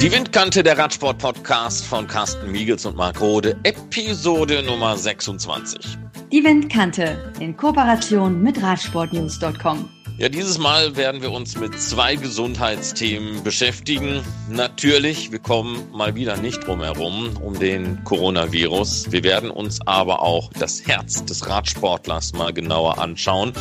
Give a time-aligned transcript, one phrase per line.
[0.00, 5.98] Die Windkante der Radsport-Podcast von Carsten Miegels und Marc Rode, Episode Nummer 26.
[6.32, 9.99] Die Windkante in Kooperation mit Radsportnews.com.
[10.20, 14.22] Ja, dieses Mal werden wir uns mit zwei Gesundheitsthemen beschäftigen.
[14.50, 19.10] Natürlich, wir kommen mal wieder nicht drum herum um den Coronavirus.
[19.12, 23.54] Wir werden uns aber auch das Herz des Radsportlers mal genauer anschauen.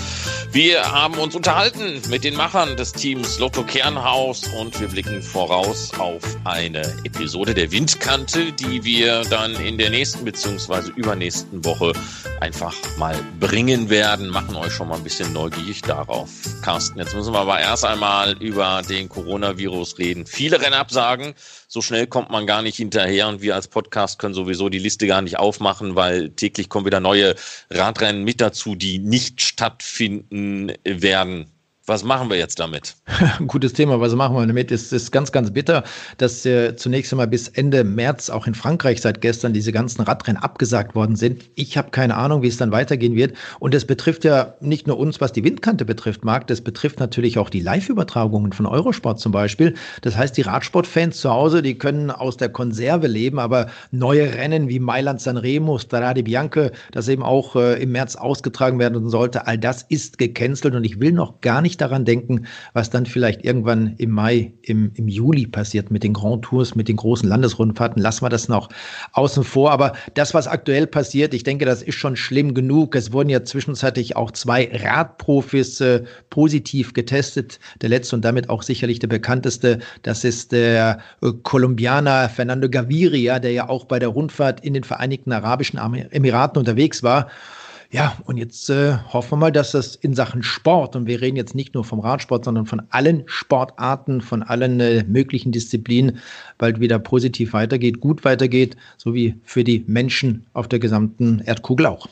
[0.52, 5.92] Wir haben uns unterhalten mit den Machern des Teams Lotto Kernhaus und wir blicken voraus
[5.98, 10.92] auf eine Episode der Windkante, die wir dann in der nächsten bzw.
[10.98, 11.94] übernächsten Woche
[12.42, 14.28] einfach mal bringen werden.
[14.28, 16.30] Machen euch schon mal ein bisschen neugierig darauf.
[16.62, 20.26] Carsten, jetzt müssen wir aber erst einmal über den Coronavirus reden.
[20.26, 21.34] Viele Rennabsagen,
[21.68, 25.08] so schnell kommt man gar nicht hinterher und wir als Podcast können sowieso die Liste
[25.08, 27.36] gar nicht aufmachen, weil täglich kommen wieder neue
[27.70, 31.52] Radrennen mit dazu, die nicht stattfinden werden.
[31.90, 32.98] Was machen wir jetzt damit?
[33.48, 34.00] Gutes Thema.
[34.00, 34.72] Was machen wir damit?
[34.72, 35.84] Es ist ganz, ganz bitter,
[36.20, 40.40] dass äh, zunächst einmal bis Ende März auch in Frankreich seit gestern diese ganzen Radrennen
[40.40, 41.50] abgesagt worden sind.
[41.56, 43.34] Ich habe keine Ahnung, wie es dann weitergehen wird.
[43.58, 46.46] Und es betrifft ja nicht nur uns, was die Windkante betrifft, Marc.
[46.46, 49.74] Das betrifft natürlich auch die Live-Übertragungen von Eurosport zum Beispiel.
[50.02, 54.70] Das heißt, die Radsportfans zu Hause, die können aus der Konserve leben, aber neue Rennen
[54.70, 59.48] wie Mailand San Remo, Strade Bianche, das eben auch äh, im März ausgetragen werden sollte,
[59.48, 63.44] all das ist gecancelt und ich will noch gar nicht daran denken, was dann vielleicht
[63.44, 68.02] irgendwann im Mai, im, im Juli passiert mit den Grand Tours, mit den großen Landesrundfahrten.
[68.02, 68.70] Lassen wir das noch
[69.14, 69.72] außen vor.
[69.72, 72.96] Aber das, was aktuell passiert, ich denke, das ist schon schlimm genug.
[72.96, 77.60] Es wurden ja zwischenzeitlich auch zwei Radprofis äh, positiv getestet.
[77.82, 83.40] Der letzte und damit auch sicherlich der bekannteste, das ist der äh, Kolumbianer Fernando Gaviria,
[83.40, 85.80] der ja auch bei der Rundfahrt in den Vereinigten Arabischen
[86.12, 87.28] Emiraten unterwegs war.
[87.92, 91.38] Ja, und jetzt äh, hoffen wir mal, dass das in Sachen Sport, und wir reden
[91.38, 96.20] jetzt nicht nur vom Radsport, sondern von allen Sportarten, von allen äh, möglichen Disziplinen,
[96.60, 101.88] bald wieder positiv weitergeht, gut weitergeht, so wie für die Menschen auf der gesamten Erdkugel
[101.88, 102.08] auch.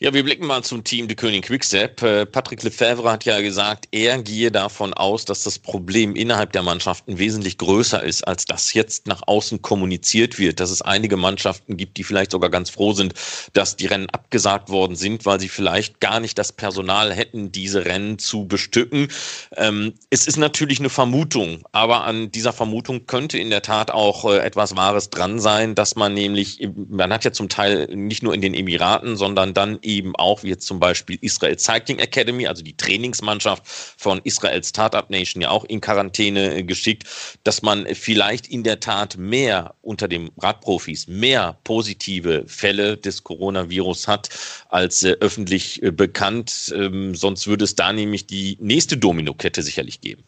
[0.00, 2.00] Ja, wir blicken mal zum Team de König Quickstep.
[2.02, 6.62] Äh, Patrick Lefebvre hat ja gesagt, er gehe davon aus, dass das Problem innerhalb der
[6.62, 10.60] Mannschaften wesentlich größer ist, als das jetzt nach außen kommuniziert wird.
[10.60, 13.14] Dass es einige Mannschaften gibt, die vielleicht sogar ganz froh sind,
[13.54, 17.84] dass die Rennen abgesagt worden sind, weil sie vielleicht gar nicht das Personal hätten, diese
[17.84, 19.08] Rennen zu bestücken.
[19.56, 24.24] Ähm, es ist natürlich eine Vermutung, aber an dieser Vermutung könnte in der Tat auch
[24.26, 28.32] äh, etwas Wahres dran sein, dass man nämlich, man hat ja zum Teil nicht nur
[28.32, 32.62] in den Emiraten, sondern dann eben auch, wie jetzt zum Beispiel Israel Cycling Academy, also
[32.62, 37.04] die Trainingsmannschaft von Israel Startup Nation, ja auch in Quarantäne äh, geschickt,
[37.42, 44.06] dass man vielleicht in der Tat mehr unter den Radprofis, mehr positive Fälle des Coronavirus
[44.06, 44.28] hat,
[44.68, 46.72] als äh, öffentlich äh, bekannt.
[46.76, 50.22] Ähm, sonst würde es da nämlich die nächste Dominokette sicherlich geben.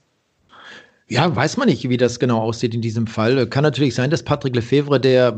[1.08, 3.44] Ja, weiß man nicht, wie das genau aussieht in diesem Fall.
[3.48, 5.36] Kann natürlich sein, dass Patrick Lefebvre, der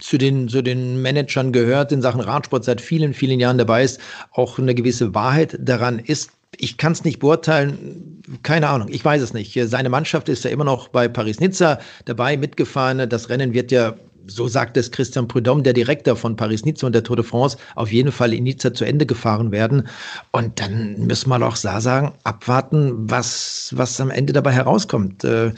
[0.00, 4.00] zu den, zu den Managern gehört, in Sachen Radsport seit vielen, vielen Jahren dabei ist,
[4.32, 6.30] auch eine gewisse Wahrheit daran ist.
[6.56, 9.58] Ich kann es nicht beurteilen, keine Ahnung, ich weiß es nicht.
[9.64, 13.08] Seine Mannschaft ist ja immer noch bei Paris-Nizza dabei mitgefahren.
[13.08, 13.94] Das Rennen wird ja
[14.26, 17.90] so sagt es Christian Prudhomme, der Direktor von Paris-Nizza und der Tour de France, auf
[17.90, 19.88] jeden Fall in Nizza zu Ende gefahren werden.
[20.32, 25.24] Und dann müssen wir doch sagen, abwarten, was, was am Ende dabei herauskommt.
[25.24, 25.52] Äh,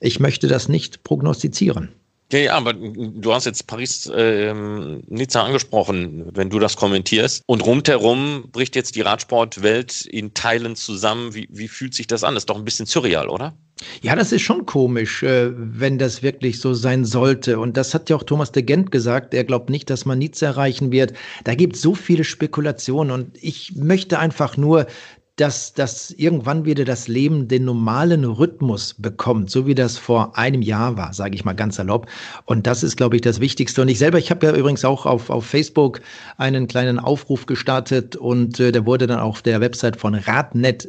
[0.00, 1.90] ich möchte das nicht prognostizieren.
[2.34, 5.02] Ja, ja, aber du hast jetzt Paris ähm,
[5.34, 7.44] angesprochen, wenn du das kommentierst.
[7.46, 11.32] Und rundherum bricht jetzt die Radsportwelt in Teilen zusammen.
[11.32, 12.34] Wie, wie fühlt sich das an?
[12.34, 13.56] Das ist doch ein bisschen surreal, oder?
[14.02, 17.60] Ja, das ist schon komisch, äh, wenn das wirklich so sein sollte.
[17.60, 19.32] Und das hat ja auch Thomas de Gent gesagt.
[19.32, 21.12] Er glaubt nicht, dass man Nizza erreichen wird.
[21.44, 23.12] Da gibt es so viele Spekulationen.
[23.12, 24.86] Und ich möchte einfach nur
[25.36, 30.62] dass, dass irgendwann wieder das Leben den normalen Rhythmus bekommt, so wie das vor einem
[30.62, 32.06] Jahr war, sage ich mal ganz salopp.
[32.44, 33.82] Und das ist, glaube ich, das Wichtigste.
[33.82, 36.00] Und ich selber, ich habe ja übrigens auch auf, auf Facebook
[36.36, 40.88] einen kleinen Aufruf gestartet und äh, der wurde dann auf der Website von Radnet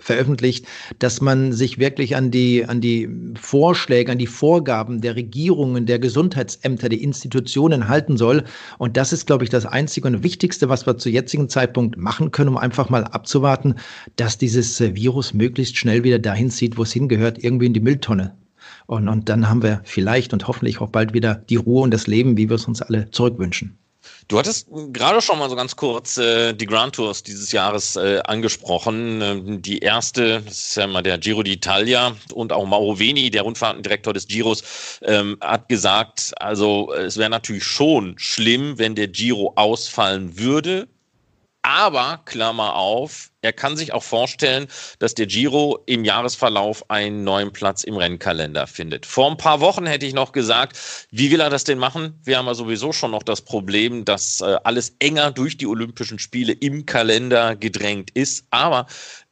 [0.00, 0.66] veröffentlicht,
[0.98, 3.08] dass man sich wirklich an die, an die
[3.40, 8.44] Vorschläge, an die Vorgaben der Regierungen, der Gesundheitsämter, der Institutionen halten soll.
[8.78, 12.32] Und das ist, glaube ich, das Einzige und Wichtigste, was wir zu jetzigen Zeitpunkt machen
[12.32, 13.76] können, um einfach mal abzuwarten,
[14.16, 18.36] dass dieses Virus möglichst schnell wieder dahin zieht, wo es hingehört, irgendwie in die Mülltonne.
[18.86, 22.06] Und, und dann haben wir vielleicht und hoffentlich auch bald wieder die Ruhe und das
[22.06, 23.78] Leben, wie wir es uns alle zurückwünschen.
[24.28, 28.20] Du hattest gerade schon mal so ganz kurz äh, die Grand Tours dieses Jahres äh,
[28.24, 29.20] angesprochen.
[29.20, 33.42] Ähm, die erste, das ist ja mal der Giro d'Italia und auch Mauro Veni, der
[33.42, 34.62] Rundfahrtendirektor des Giros,
[35.02, 40.88] ähm, hat gesagt, also es wäre natürlich schon schlimm, wenn der Giro ausfallen würde.
[41.66, 44.66] Aber, Klammer auf, er kann sich auch vorstellen,
[44.98, 49.06] dass der Giro im Jahresverlauf einen neuen Platz im Rennkalender findet.
[49.06, 50.78] Vor ein paar Wochen hätte ich noch gesagt,
[51.10, 52.20] wie will er das denn machen?
[52.22, 56.18] Wir haben ja sowieso schon noch das Problem, dass äh, alles enger durch die Olympischen
[56.18, 58.46] Spiele im Kalender gedrängt ist.
[58.50, 58.86] Aber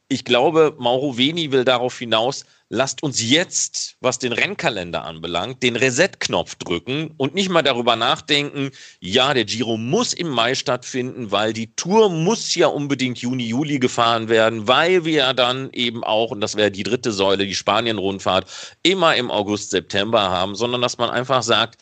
[0.09, 5.75] ich glaube, Mauro Veni will darauf hinaus, lasst uns jetzt, was den Rennkalender anbelangt, den
[5.75, 11.53] Reset-Knopf drücken und nicht mal darüber nachdenken, ja, der Giro muss im Mai stattfinden, weil
[11.53, 16.31] die Tour muss ja unbedingt Juni, Juli gefahren werden, weil wir ja dann eben auch,
[16.31, 20.97] und das wäre die dritte Säule, die Spanien-Rundfahrt, immer im August, September haben, sondern dass
[20.97, 21.81] man einfach sagt,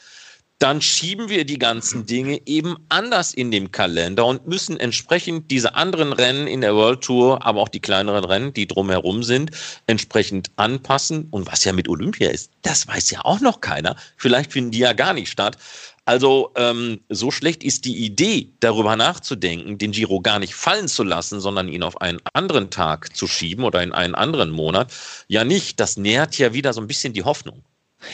[0.62, 5.74] dann schieben wir die ganzen Dinge eben anders in dem Kalender und müssen entsprechend diese
[5.74, 9.50] anderen Rennen in der World Tour, aber auch die kleineren Rennen, die drumherum sind,
[9.88, 11.28] entsprechend anpassen.
[11.32, 13.96] Und was ja mit Olympia ist, das weiß ja auch noch keiner.
[14.18, 15.58] Vielleicht finden die ja gar nicht statt.
[16.06, 21.04] Also ähm, so schlecht ist die Idee, darüber nachzudenken, den Giro gar nicht fallen zu
[21.04, 24.94] lassen, sondern ihn auf einen anderen Tag zu schieben oder in einen anderen Monat,
[25.28, 25.80] ja nicht.
[25.80, 27.64] Das nährt ja wieder so ein bisschen die Hoffnung.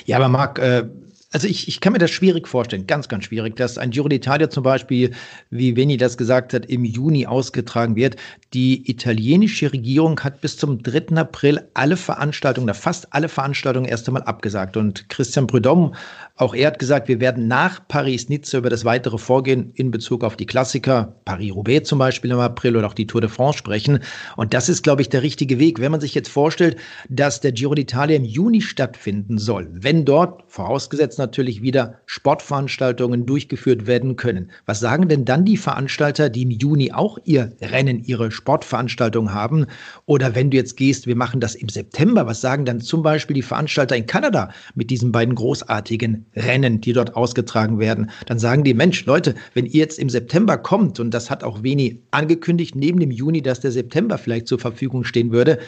[0.06, 0.86] Ja, aber Marc, äh,
[1.34, 4.50] also ich, ich kann mir das schwierig vorstellen, ganz, ganz schwierig, dass ein Giro d'Italia
[4.50, 5.12] zum Beispiel,
[5.50, 8.16] wie Veni das gesagt hat, im Juni ausgetragen wird.
[8.54, 11.18] Die italienische Regierung hat bis zum 3.
[11.18, 14.78] April alle Veranstaltungen, fast alle Veranstaltungen erst einmal abgesagt.
[14.78, 15.92] Und Christian Prudhomme,
[16.38, 20.38] auch er hat gesagt, wir werden nach Paris-Nizza über das weitere Vorgehen in Bezug auf
[20.38, 24.00] die Klassiker, Paris-Roubaix zum Beispiel im April oder auch die Tour de France sprechen.
[24.38, 25.82] Und das ist, glaube ich, der richtige Weg.
[25.82, 26.78] Wenn man sich jetzt vorstellt,
[27.10, 33.88] dass der Giro d'Italia im Juni stattfinden soll, wenn dort, vorausgesetzt natürlich wieder Sportveranstaltungen durchgeführt
[33.88, 34.52] werden können.
[34.66, 39.66] Was sagen denn dann die Veranstalter, die im Juni auch ihr Rennen, ihre Sportveranstaltung haben?
[40.06, 43.34] Oder wenn du jetzt gehst, wir machen das im September, was sagen dann zum Beispiel
[43.34, 48.10] die Veranstalter in Kanada mit diesen beiden großartigen Rennen, die dort ausgetragen werden?
[48.26, 51.64] Dann sagen die, Mensch, Leute, wenn ihr jetzt im September kommt, und das hat auch
[51.64, 55.60] Veni angekündigt, neben dem Juni, dass der September vielleicht zur Verfügung stehen würde,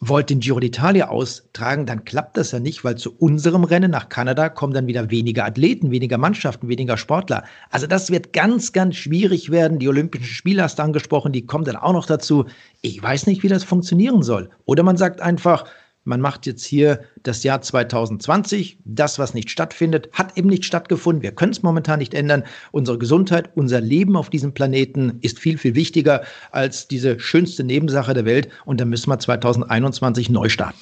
[0.00, 4.08] wollt den Giro d'Italia austragen, dann klappt das ja nicht, weil zu unserem Rennen nach
[4.08, 7.44] Kanada kommen dann wieder weniger Athleten, weniger Mannschaften, weniger Sportler.
[7.70, 9.78] Also das wird ganz, ganz schwierig werden.
[9.78, 12.46] Die Olympischen Spiele hast du angesprochen, die kommen dann auch noch dazu.
[12.80, 14.48] Ich weiß nicht, wie das funktionieren soll.
[14.64, 15.66] Oder man sagt einfach,
[16.10, 18.78] man macht jetzt hier das Jahr 2020.
[18.84, 21.22] Das, was nicht stattfindet, hat eben nicht stattgefunden.
[21.22, 22.42] Wir können es momentan nicht ändern.
[22.72, 28.12] Unsere Gesundheit, unser Leben auf diesem Planeten ist viel, viel wichtiger als diese schönste Nebensache
[28.12, 28.48] der Welt.
[28.64, 30.78] Und da müssen wir 2021 neu starten.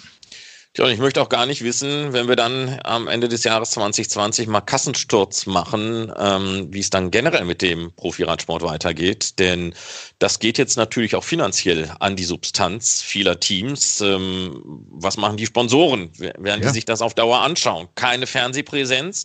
[0.76, 3.70] Ja, und ich möchte auch gar nicht wissen, wenn wir dann am Ende des Jahres
[3.70, 9.38] 2020 mal Kassensturz machen, ähm, wie es dann generell mit dem Profiradsport weitergeht.
[9.40, 9.74] Denn
[10.20, 14.00] das geht jetzt natürlich auch finanziell an die Substanz vieler Teams.
[14.00, 16.10] Ähm, was machen die Sponsoren?
[16.18, 16.56] Werden ja.
[16.68, 17.88] die sich das auf Dauer anschauen?
[17.96, 19.24] Keine Fernsehpräsenz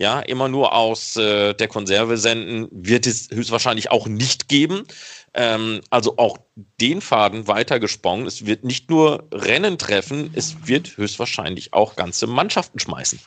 [0.00, 4.86] ja, immer nur aus äh, der Konserve senden, wird es höchstwahrscheinlich auch nicht geben.
[5.32, 6.38] Ähm, also auch
[6.80, 8.26] den Faden weiter gesponnen.
[8.26, 13.20] Es wird nicht nur Rennen treffen, es wird höchstwahrscheinlich auch ganze Mannschaften schmeißen.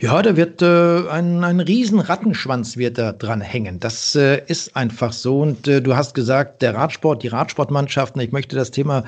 [0.00, 3.80] Ja, da wird äh, ein, ein riesen Rattenschwanz wird da dran hängen.
[3.80, 5.40] Das äh, ist einfach so.
[5.40, 9.04] Und äh, du hast gesagt, der Radsport, die Radsportmannschaften, ich möchte das Thema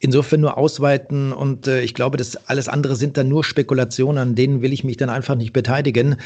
[0.00, 1.32] insofern nur ausweiten.
[1.32, 4.84] Und äh, ich glaube, das alles andere sind dann nur Spekulationen, an denen will ich
[4.84, 6.16] mich dann einfach nicht beteiligen,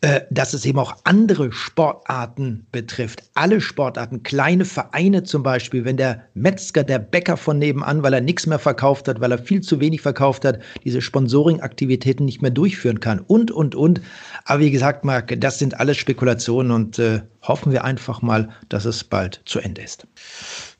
[0.00, 3.22] äh, dass es eben auch andere Sportarten betrifft.
[3.34, 8.20] Alle Sportarten, kleine Vereine zum Beispiel, wenn der Metzger, der Bäcker von nebenan, weil er
[8.20, 12.50] nichts mehr verkauft hat, weil er viel zu wenig verkauft hat, diese Sponsoring-Aktivitäten nicht mehr
[12.50, 14.00] durchführen kann und, und, und.
[14.44, 18.84] Aber wie gesagt, Marc, das sind alles Spekulationen und äh, hoffen wir einfach mal, dass
[18.84, 20.04] es bald zu Ende ist.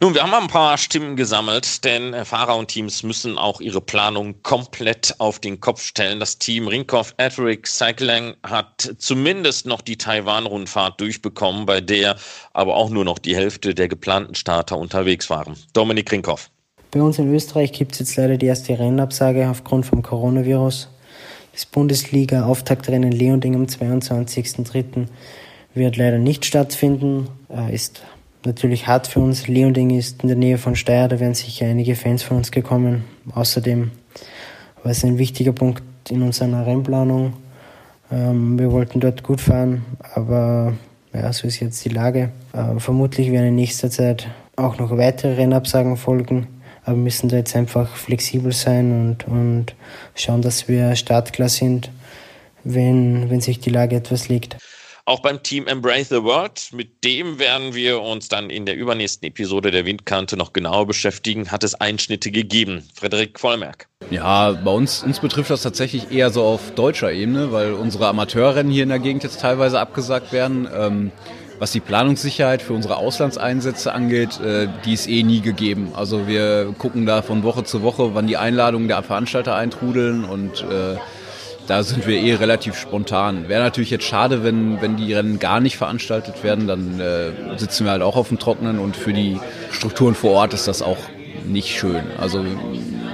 [0.00, 4.42] Nun, wir haben ein paar Stimmen gesammelt, denn Fahrer und Teams müssen auch ihre Planung
[4.42, 6.18] komplett auf den Kopf stellen.
[6.18, 12.16] Das Team Rinkhoff Adric Cycling hat zumindest noch die Taiwan-Rundfahrt durchbekommen, bei der
[12.52, 15.54] aber auch nur noch die Hälfte der geplanten Starter unterwegs waren.
[15.72, 16.50] Dominik Rinkhoff.
[16.90, 20.88] Bei uns in Österreich gibt es jetzt leider die erste Rennabsage aufgrund vom Coronavirus.
[21.52, 25.06] Das Bundesliga-Auftaktrennen Leonding am 22.03.
[25.74, 27.28] wird leider nicht stattfinden.
[27.48, 28.02] Äh, ist
[28.44, 29.48] natürlich hart für uns.
[29.48, 33.04] Leonding ist in der Nähe von Steyr, da wären sicher einige Fans von uns gekommen.
[33.34, 33.90] Außerdem
[34.82, 37.34] war es ein wichtiger Punkt in unserer Rennplanung.
[38.12, 40.74] Ähm, wir wollten dort gut fahren, aber
[41.12, 42.30] ja, so ist jetzt die Lage.
[42.52, 46.46] Äh, vermutlich werden in nächster Zeit auch noch weitere Rennabsagen folgen.
[46.84, 49.74] Aber wir müssen da jetzt einfach flexibel sein und, und
[50.14, 51.90] schauen, dass wir startklar sind,
[52.64, 54.56] wenn, wenn sich die Lage etwas legt.
[55.06, 59.26] Auch beim Team Embrace the World, mit dem werden wir uns dann in der übernächsten
[59.26, 62.84] Episode der Windkante noch genauer beschäftigen, hat es Einschnitte gegeben.
[62.94, 63.88] Frederik Vollmerk.
[64.10, 68.70] Ja, bei uns, uns betrifft das tatsächlich eher so auf deutscher Ebene, weil unsere Amateurrennen
[68.70, 70.68] hier in der Gegend jetzt teilweise abgesagt werden.
[70.72, 71.12] Ähm,
[71.60, 75.92] Was die Planungssicherheit für unsere Auslandseinsätze angeht, äh, die ist eh nie gegeben.
[75.94, 80.62] Also wir gucken da von Woche zu Woche, wann die Einladungen der Veranstalter eintrudeln und
[80.62, 80.96] äh,
[81.66, 83.50] da sind wir eh relativ spontan.
[83.50, 87.84] Wäre natürlich jetzt schade, wenn, wenn die Rennen gar nicht veranstaltet werden, dann äh, sitzen
[87.84, 89.38] wir halt auch auf dem Trockenen und für die
[89.70, 90.96] Strukturen vor Ort ist das auch
[91.46, 92.04] nicht schön.
[92.18, 92.42] Also,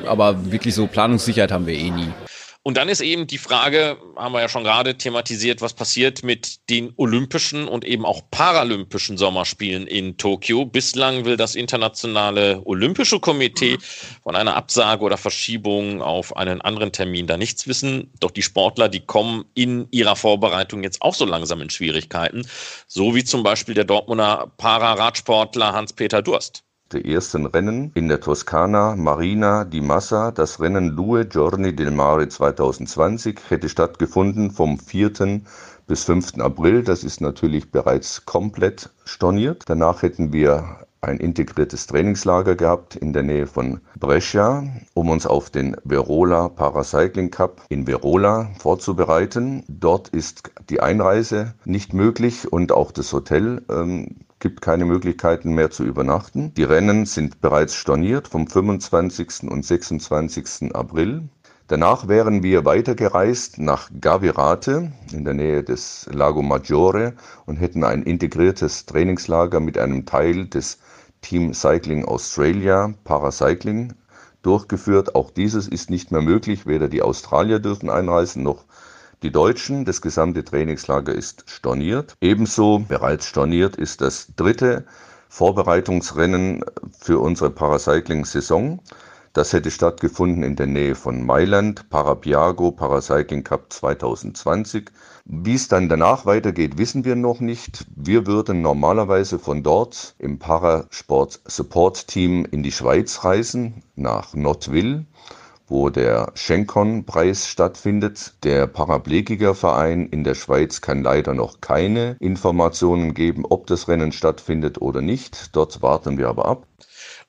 [0.07, 2.13] aber wirklich so Planungssicherheit haben wir eh nie.
[2.67, 6.69] Und dann ist eben die Frage, haben wir ja schon gerade thematisiert, was passiert mit
[6.69, 10.67] den Olympischen und eben auch Paralympischen Sommerspielen in Tokio.
[10.67, 13.79] Bislang will das Internationale Olympische Komitee
[14.25, 18.11] von einer Absage oder Verschiebung auf einen anderen Termin da nichts wissen.
[18.19, 22.49] Doch die Sportler, die kommen in ihrer Vorbereitung jetzt auch so langsam in Schwierigkeiten.
[22.89, 29.65] So wie zum Beispiel der Dortmunder Pararadsportler Hans-Peter Durst ersten Rennen in der Toskana Marina
[29.65, 30.31] di Massa.
[30.31, 35.41] Das Rennen Due Giorni del Mare 2020 hätte stattgefunden vom 4.
[35.87, 36.39] bis 5.
[36.39, 36.83] April.
[36.83, 39.65] Das ist natürlich bereits komplett storniert.
[39.67, 44.65] Danach hätten wir ein integriertes Trainingslager gehabt in der Nähe von Brescia,
[44.95, 49.63] um uns auf den Verola Paracycling Cup in Verola vorzubereiten.
[49.69, 55.71] Dort ist die Einreise nicht möglich und auch das Hotel ähm, gibt keine Möglichkeiten mehr
[55.71, 56.53] zu übernachten.
[56.55, 59.45] Die Rennen sind bereits storniert vom 25.
[59.51, 60.75] und 26.
[60.75, 61.29] April.
[61.69, 67.15] Danach wären wir weitergereist nach Gavirate in der Nähe des Lago Maggiore
[67.45, 70.79] und hätten ein integriertes Trainingslager mit einem Teil des
[71.23, 73.95] Team Cycling Australia Paracycling
[74.43, 75.17] durchgeführt.
[75.17, 76.67] Auch dieses ist nicht mehr möglich.
[76.67, 78.65] Weder die Australier dürfen einreisen noch
[79.23, 79.85] die Deutschen.
[79.85, 82.15] Das gesamte Trainingslager ist storniert.
[82.21, 84.85] Ebenso bereits storniert ist das dritte
[85.29, 86.65] Vorbereitungsrennen
[86.99, 88.81] für unsere Paracycling-Saison.
[89.37, 94.91] Das hätte stattgefunden in der Nähe von Mailand, Parapiago Paracycling Cup 2020.
[95.27, 97.85] Wie es dann danach weitergeht, wissen wir noch nicht.
[97.95, 105.05] Wir würden normalerweise von dort im Parasport Support Team in die Schweiz reisen, nach Nottwil
[105.69, 108.35] wo der Schenkon-Preis stattfindet.
[108.45, 114.81] Der Paraplegikerverein in der Schweiz kann leider noch keine Informationen geben, ob das Rennen stattfindet
[114.81, 115.57] oder nicht.
[115.57, 116.67] Dort warten wir aber ab.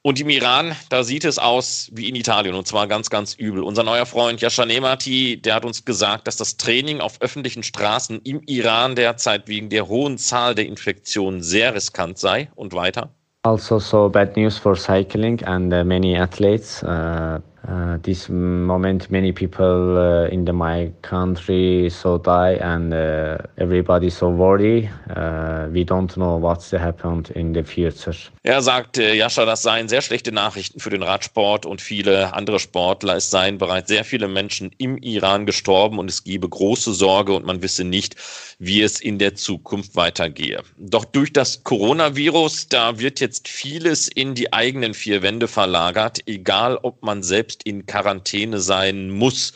[0.04, 3.62] Und im Iran, da sieht es aus wie in Italien und zwar ganz, ganz übel.
[3.64, 8.22] Unser neuer Freund Yasha Nemati, der hat uns gesagt, dass das Training auf öffentlichen Straßen
[8.24, 13.10] im Iran derzeit wegen der hohen Zahl der Infektionen sehr riskant sei und weiter.
[13.44, 16.84] Also so bad news for cycling and uh, many athletes.
[16.84, 23.38] Uh uh, this moment many people uh, in the, my country so die and uh,
[23.58, 24.90] everybody so worry.
[25.10, 28.16] Uh, we don't know what's happened in the future.
[28.44, 33.18] Er sagt Jascha das seien sehr schlechte Nachrichten für den Radsport und viele andere Sportler.
[33.18, 37.46] Es seien bereits sehr viele Menschen im Iran gestorben und es gebe große Sorge und
[37.46, 38.16] man wisse nicht
[38.60, 40.62] wie es in der Zukunft weitergehe.
[40.78, 46.80] Doch durch das Coronavirus da wird jetzt vieles in die eigenen vier Wände verlagert egal
[46.82, 49.54] ob man selbst selbst in Quarantäne sein muss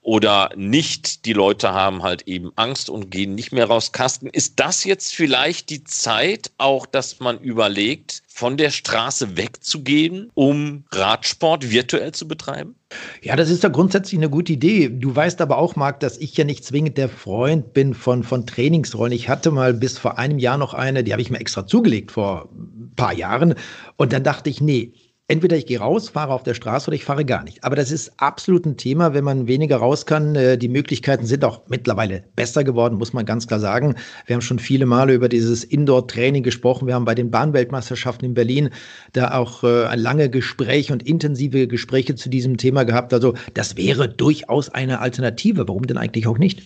[0.00, 1.26] oder nicht.
[1.26, 3.92] Die Leute haben halt eben Angst und gehen nicht mehr raus.
[3.92, 10.30] Kasten, ist das jetzt vielleicht die Zeit auch, dass man überlegt, von der Straße wegzugehen,
[10.34, 12.76] um Radsport virtuell zu betreiben?
[13.20, 14.88] Ja, das ist ja grundsätzlich eine gute Idee.
[14.88, 18.46] Du weißt aber auch, Marc, dass ich ja nicht zwingend der Freund bin von, von
[18.46, 19.12] Trainingsrollen.
[19.12, 22.12] Ich hatte mal bis vor einem Jahr noch eine, die habe ich mir extra zugelegt
[22.12, 23.56] vor ein paar Jahren.
[23.96, 24.92] Und dann dachte ich, nee,
[25.28, 27.62] entweder ich gehe raus, fahre auf der Straße oder ich fahre gar nicht.
[27.62, 30.34] Aber das ist absolut ein Thema, wenn man weniger raus kann.
[30.34, 33.94] Äh, die Möglichkeiten sind auch mittlerweile besser geworden, muss man ganz klar sagen.
[34.26, 36.88] Wir haben schon viele Male über dieses Indoor-Training gesprochen.
[36.88, 38.70] Wir haben bei den Bahnweltmeisterschaften in Berlin
[39.12, 43.12] da auch äh, lange Gespräche und intensive Gespräche zu diesem Thema gehabt.
[43.12, 45.68] Also das wäre durchaus eine Alternative.
[45.68, 46.62] Warum denn eigentlich auch nicht?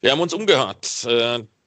[0.00, 1.06] Wir haben uns umgehört.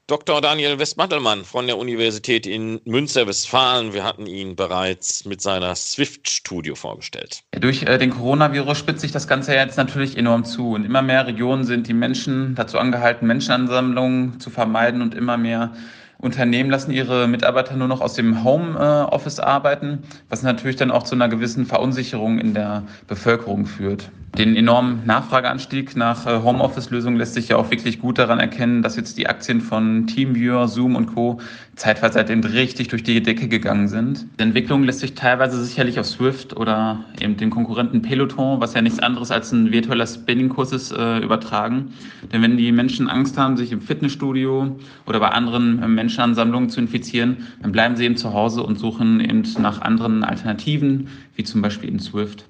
[0.02, 0.42] Äh, Dr.
[0.42, 3.94] Daniel Westmantelmann von der Universität in Münster-Westfalen.
[3.94, 7.44] Wir hatten ihn bereits mit seiner Swift-Studio vorgestellt.
[7.52, 10.72] Durch äh, den Coronavirus spitzt sich das Ganze jetzt natürlich enorm zu.
[10.72, 15.74] Und immer mehr Regionen sind die Menschen dazu angehalten, Menschenansammlungen zu vermeiden und immer mehr
[16.18, 21.16] Unternehmen lassen ihre Mitarbeiter nur noch aus dem Homeoffice arbeiten, was natürlich dann auch zu
[21.16, 24.12] einer gewissen Verunsicherung in der Bevölkerung führt.
[24.38, 28.96] Den enormen Nachfrageanstieg nach äh, Homeoffice-Lösungen lässt sich ja auch wirklich gut daran erkennen, dass
[28.96, 31.42] jetzt die Aktien von Teamviewer, Zoom und Co.
[31.76, 34.26] zeitweise seitdem richtig durch die Decke gegangen sind.
[34.40, 38.82] Die Entwicklung lässt sich teilweise sicherlich auf Swift oder eben den Konkurrenten Peloton, was ja
[38.82, 41.94] nichts anderes als ein virtueller Spinning-Kurs ist, äh, übertragen.
[42.32, 46.80] Denn wenn die Menschen Angst haben, sich im Fitnessstudio oder bei anderen äh, Menschenansammlungen zu
[46.80, 51.62] infizieren, dann bleiben sie eben zu Hause und suchen eben nach anderen Alternativen, wie zum
[51.62, 52.46] Beispiel in Swift.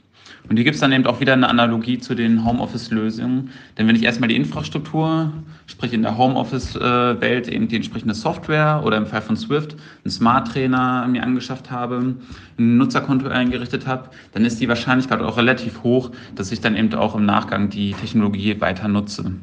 [0.50, 3.52] Und hier gibt es dann eben auch wieder eine Analogie zu den Homeoffice-Lösungen.
[3.78, 5.32] Denn wenn ich erstmal die Infrastruktur,
[5.68, 11.08] sprich in der Homeoffice-Welt eben die entsprechende Software oder im Fall von Swift einen Smart-Trainer
[11.08, 12.16] mir angeschafft habe,
[12.58, 16.94] ein Nutzerkonto eingerichtet habe, dann ist die Wahrscheinlichkeit auch relativ hoch, dass ich dann eben
[16.94, 19.34] auch im Nachgang die Technologie weiter nutze.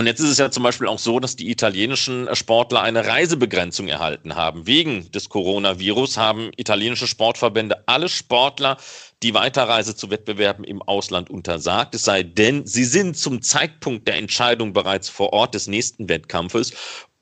[0.00, 3.86] Und jetzt ist es ja zum Beispiel auch so, dass die italienischen Sportler eine Reisebegrenzung
[3.88, 4.66] erhalten haben.
[4.66, 8.78] Wegen des Coronavirus haben italienische Sportverbände alle Sportler
[9.22, 14.16] die Weiterreise zu Wettbewerben im Ausland untersagt, es sei denn, sie sind zum Zeitpunkt der
[14.16, 16.72] Entscheidung bereits vor Ort des nächsten Wettkampfes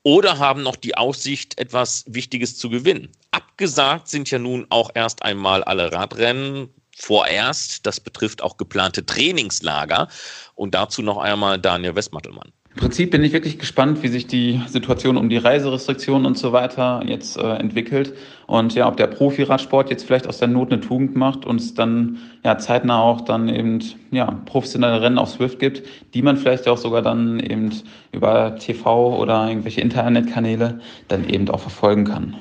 [0.03, 3.11] oder haben noch die Aussicht, etwas Wichtiges zu gewinnen.
[3.31, 7.85] Abgesagt sind ja nun auch erst einmal alle Radrennen, vorerst.
[7.85, 10.09] Das betrifft auch geplante Trainingslager.
[10.55, 12.51] Und dazu noch einmal Daniel Westmattelmann.
[12.75, 16.51] Im Prinzip bin ich wirklich gespannt, wie sich die Situation um die Reiserestriktionen und so
[16.53, 18.13] weiter jetzt äh, entwickelt.
[18.45, 21.73] Und ja, ob der Profiradsport jetzt vielleicht aus der Not eine Tugend macht und es
[21.73, 23.79] dann ja zeitnah auch dann eben
[24.11, 25.81] ja, professionelle Rennen auf Swift gibt,
[26.13, 27.71] die man vielleicht auch sogar dann eben
[28.11, 32.35] über TV oder irgendwelche Internetkanäle dann eben auch verfolgen kann.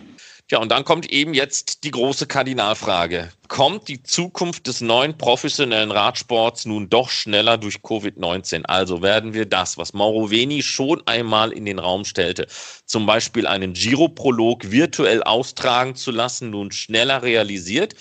[0.50, 3.30] Ja, und dann kommt eben jetzt die große Kardinalfrage.
[3.48, 8.64] Kommt die Zukunft des neuen professionellen Radsports nun doch schneller durch Covid-19?
[8.64, 12.46] Also werden wir das, was Mauro Veni schon einmal in den Raum stellte,
[12.86, 17.94] zum Beispiel einen Giro-Prolog virtuell austragen zu lassen, nun schneller realisiert?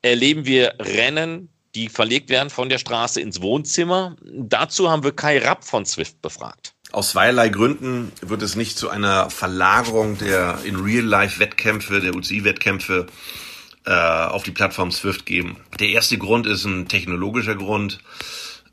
[0.00, 4.16] Erleben wir Rennen, die verlegt werden von der Straße ins Wohnzimmer?
[4.22, 6.72] Dazu haben wir Kai Rapp von Swift befragt.
[6.92, 13.06] Aus zweierlei Gründen wird es nicht zu einer Verlagerung der in Real-Life-Wettkämpfe, der UCI-Wettkämpfe
[13.86, 15.56] äh, auf die Plattform Swift geben.
[15.78, 18.00] Der erste Grund ist ein technologischer Grund.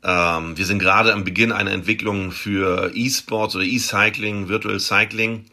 [0.02, 5.44] Ähm, wir sind gerade am Beginn einer Entwicklung für E-Sports oder E-Cycling, Virtual Cycling,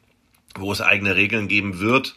[0.58, 2.16] wo es eigene Regeln geben wird.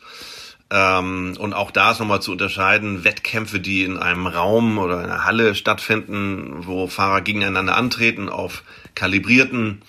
[0.70, 5.26] Ähm, und auch da ist nochmal zu unterscheiden, Wettkämpfe, die in einem Raum oder einer
[5.26, 8.62] Halle stattfinden, wo Fahrer gegeneinander antreten auf
[8.94, 9.82] kalibrierten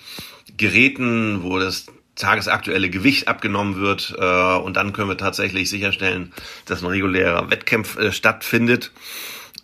[0.60, 1.86] Geräten, wo das
[2.16, 6.32] tagesaktuelle Gewicht abgenommen wird äh, und dann können wir tatsächlich sicherstellen,
[6.66, 8.92] dass ein regulärer Wettkampf äh, stattfindet.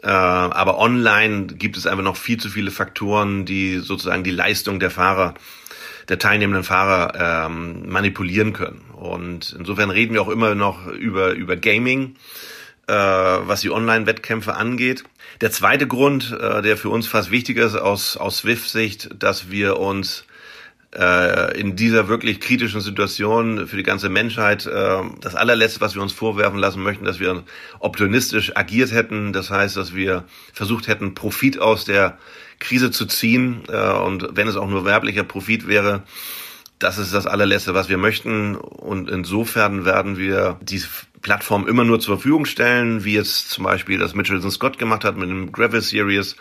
[0.03, 4.81] Äh, aber online gibt es einfach noch viel zu viele Faktoren, die sozusagen die Leistung
[4.81, 5.35] der Fahrer,
[6.09, 8.81] der teilnehmenden Fahrer ähm, manipulieren können.
[8.95, 12.17] Und insofern reden wir auch immer noch über, über Gaming,
[12.87, 15.05] äh, was die Online-Wettkämpfe angeht.
[15.43, 19.79] Der zweite Grund, äh, der für uns fast wichtiger ist aus, aus Swift-Sicht, dass wir
[19.79, 20.25] uns
[20.97, 26.03] äh, in dieser wirklich kritischen Situation für die ganze Menschheit äh, das allerletzte, was wir
[26.03, 27.45] uns vorwerfen lassen möchten, dass wir
[27.79, 29.33] opportunistisch agiert hätten.
[29.33, 32.19] Das heißt, dass wir versucht hätten, Profit aus der
[32.59, 33.63] Krise zu ziehen.
[33.69, 36.03] Äh, und wenn es auch nur werblicher Profit wäre,
[36.79, 38.55] das ist das allerletzte, was wir möchten.
[38.55, 40.83] Und insofern werden wir die
[41.23, 45.17] Plattform immer nur zur Verfügung stellen, wie jetzt zum Beispiel das Mitchelson Scott gemacht hat
[45.17, 46.37] mit dem Gravis Series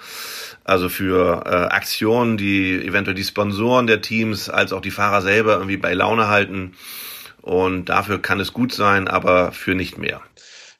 [0.65, 5.53] also für äh, Aktionen, die eventuell die Sponsoren der Teams als auch die Fahrer selber
[5.53, 6.73] irgendwie bei Laune halten.
[7.41, 10.21] Und dafür kann es gut sein, aber für nicht mehr.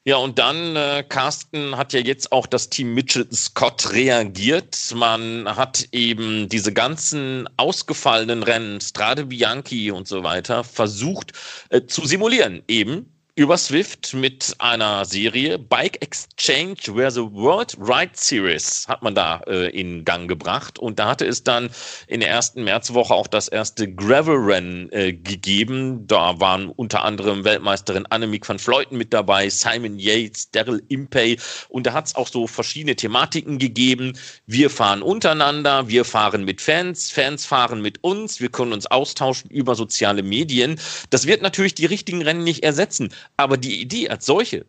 [0.04, 4.76] Ja, und dann, äh, Carsten, hat ja jetzt auch das Team Mitchell Scott reagiert.
[4.94, 11.32] Man hat eben diese ganzen ausgefallenen Rennen, Strade Bianchi und so weiter, versucht
[11.70, 12.62] äh, zu simulieren.
[12.68, 19.14] Eben über Swift mit einer Serie Bike Exchange Where the World Ride Series hat man
[19.14, 21.68] da äh, in Gang gebracht und da hatte es dann
[22.06, 26.06] in der ersten Märzwoche auch das erste Gravel Rennen äh, gegeben.
[26.06, 31.86] Da waren unter anderem Weltmeisterin Annemiek van Fleuten mit dabei, Simon Yates, Daryl Impey und
[31.86, 34.18] da hat es auch so verschiedene Thematiken gegeben.
[34.46, 39.50] Wir fahren untereinander, wir fahren mit Fans, Fans fahren mit uns, wir können uns austauschen
[39.50, 40.80] über soziale Medien.
[41.10, 43.12] Das wird natürlich die richtigen Rennen nicht ersetzen.
[43.36, 44.66] Aber die Idee als solche,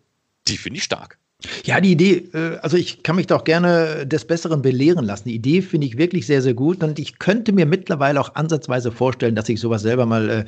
[0.48, 1.17] die finde ich stark.
[1.65, 5.30] Ja, die Idee, äh, also ich kann mich doch gerne des Besseren belehren lassen.
[5.30, 8.91] Die Idee finde ich wirklich sehr, sehr gut und ich könnte mir mittlerweile auch ansatzweise
[8.91, 10.46] vorstellen, dass ich sowas selber mal äh,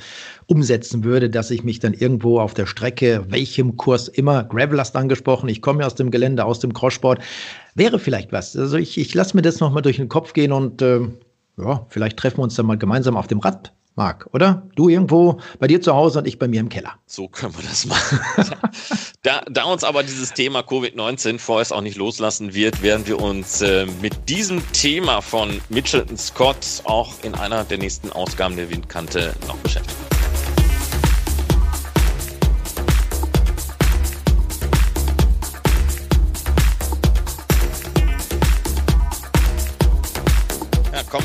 [0.48, 4.95] umsetzen würde, dass ich mich dann irgendwo auf der Strecke, welchem Kurs immer, Gravel hast
[4.95, 7.19] angesprochen, ich komme ja aus dem Gelände, aus dem Crosssport,
[7.76, 8.58] wäre vielleicht was.
[8.58, 11.02] Also ich, ich lasse mir das nochmal durch den Kopf gehen und äh,
[11.58, 14.63] ja, vielleicht treffen wir uns dann mal gemeinsam auf dem Rad Marc, oder?
[14.75, 16.93] Du irgendwo bei dir zu Hause und ich bei mir im Keller.
[17.05, 18.17] So können wir das machen.
[19.23, 23.62] da, da, uns aber dieses Thema Covid-19 vorerst auch nicht loslassen wird, werden wir uns
[23.62, 29.35] äh, mit diesem Thema von Mitchelton Scott auch in einer der nächsten Ausgaben der Windkante
[29.47, 30.09] noch beschäftigen.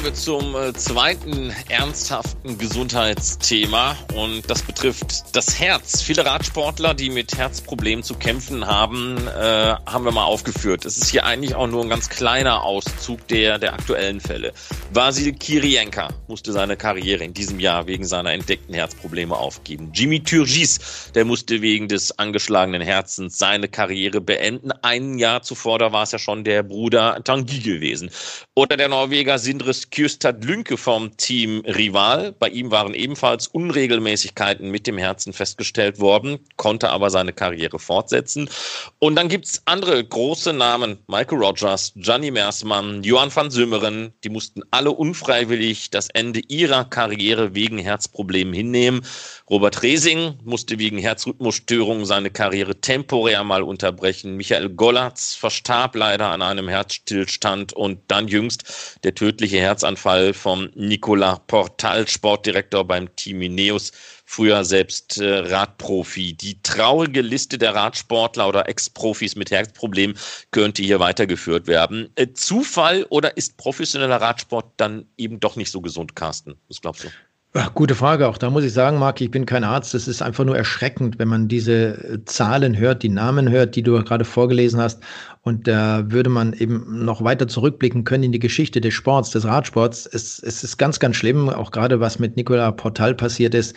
[0.05, 6.03] Kommen wir zum äh, zweiten ernsthaften Gesundheitsthema und das betrifft das Herz.
[6.03, 10.85] Viele Radsportler, die mit Herzproblemen zu kämpfen haben, äh, haben wir mal aufgeführt.
[10.85, 14.53] Es ist hier eigentlich auch nur ein ganz kleiner Auszug der, der aktuellen Fälle.
[14.93, 19.90] Vasil Kirienka musste seine Karriere in diesem Jahr wegen seiner entdeckten Herzprobleme aufgeben.
[19.95, 24.71] Jimmy Turgis, der musste wegen des angeschlagenen Herzens seine Karriere beenden.
[24.83, 28.11] Ein Jahr zuvor, da war es ja schon der Bruder Tanguy gewesen.
[28.55, 32.33] Oder der Norweger Sindres Kjøstad Lünke vom Team Rival.
[32.33, 38.50] Bei ihm waren ebenfalls Unregelmäßigkeiten mit dem Herzen festgestellt worden, konnte aber seine Karriere fortsetzen.
[38.98, 44.62] Und dann gibt's andere große Namen, Michael Rogers, Gianni Mersmann, Johann van Sümmeren, die mussten
[44.72, 49.07] alle unfreiwillig das Ende ihrer Karriere wegen Herzproblemen hinnehmen.
[49.50, 54.38] Robert Resing musste wegen Herzrhythmusstörungen seine Karriere temporär mal unterbrechen.
[54.38, 61.40] Michael Gollatz verstarb leider an einem Herzstillstand und dann jüngst der tödliche Herzanfall vom Nicolas
[61.46, 63.92] Portal, Sportdirektor beim Team Ineos,
[64.24, 66.33] früher selbst äh, Radprofi.
[66.33, 70.16] Die traurige Liste der Radsportler oder Ex-Profis mit Herzproblemen
[70.52, 72.09] könnte hier weitergeführt werden.
[72.14, 76.54] Äh, Zufall oder ist professioneller Radsport dann eben doch nicht so gesund, Carsten?
[76.68, 77.09] Was glaubst du?
[77.57, 78.27] Ja, gute Frage.
[78.27, 79.95] Auch da muss ich sagen, Marc, ich bin kein Arzt.
[79.95, 83.85] Es ist einfach nur erschreckend, wenn man diese äh, Zahlen hört, die Namen hört, die
[83.85, 85.01] du gerade vorgelesen hast.
[85.43, 89.45] Und da würde man eben noch weiter zurückblicken können in die Geschichte des Sports, des
[89.45, 90.05] Radsports.
[90.07, 93.77] Es, es ist ganz, ganz schlimm, auch gerade was mit Nicolas Portal passiert ist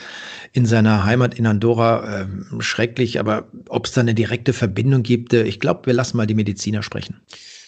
[0.53, 2.21] in seiner Heimat in Andorra.
[2.21, 3.19] Äh, schrecklich.
[3.19, 6.33] Aber ob es da eine direkte Verbindung gibt, äh, ich glaube, wir lassen mal die
[6.33, 7.21] Mediziner sprechen.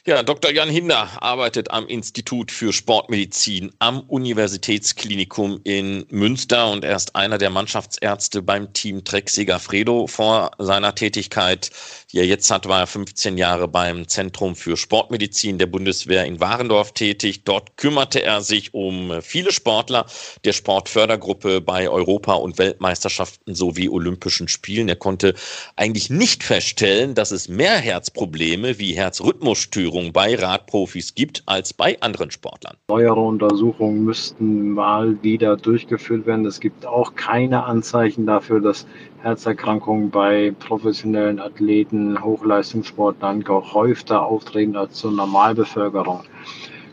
[0.05, 0.51] Ja, Dr.
[0.51, 7.37] Jan Hinder arbeitet am Institut für Sportmedizin am Universitätsklinikum in Münster und er ist einer
[7.37, 10.07] der Mannschaftsärzte beim Team Trek Segafredo.
[10.07, 11.71] Vor seiner Tätigkeit,
[12.13, 16.39] die er jetzt hat, war er 15 Jahre beim Zentrum für Sportmedizin der Bundeswehr in
[16.39, 17.43] Warendorf tätig.
[17.43, 20.05] Dort kümmerte er sich um viele Sportler
[20.45, 24.87] der Sportfördergruppe bei Europa- und Weltmeisterschaften sowie Olympischen Spielen.
[24.87, 25.35] Er konnte
[25.75, 31.99] eigentlich nicht feststellen, dass es mehr Herzprobleme wie Herzrhythmusstörungen Untersuchungen bei Radprofis gibt als bei
[32.01, 32.77] anderen Sportlern.
[32.89, 36.45] Neuere Untersuchungen müssten mal wieder durchgeführt werden.
[36.45, 38.85] Es gibt auch keine Anzeichen dafür, dass
[39.23, 46.21] Herzerkrankungen bei professionellen Athleten, Hochleistungssportlern gehäufter auftreten als zur Normalbevölkerung.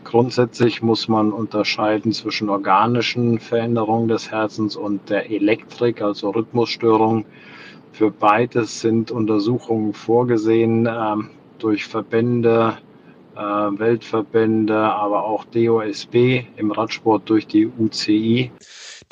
[0.03, 7.25] Grundsätzlich muss man unterscheiden zwischen organischen Veränderungen des Herzens und der Elektrik, also Rhythmusstörungen.
[7.91, 11.29] Für beides sind Untersuchungen vorgesehen ähm,
[11.59, 12.86] durch Verbände äh,
[13.37, 18.51] Weltverbände, aber auch DOSB im Radsport durch die UCI.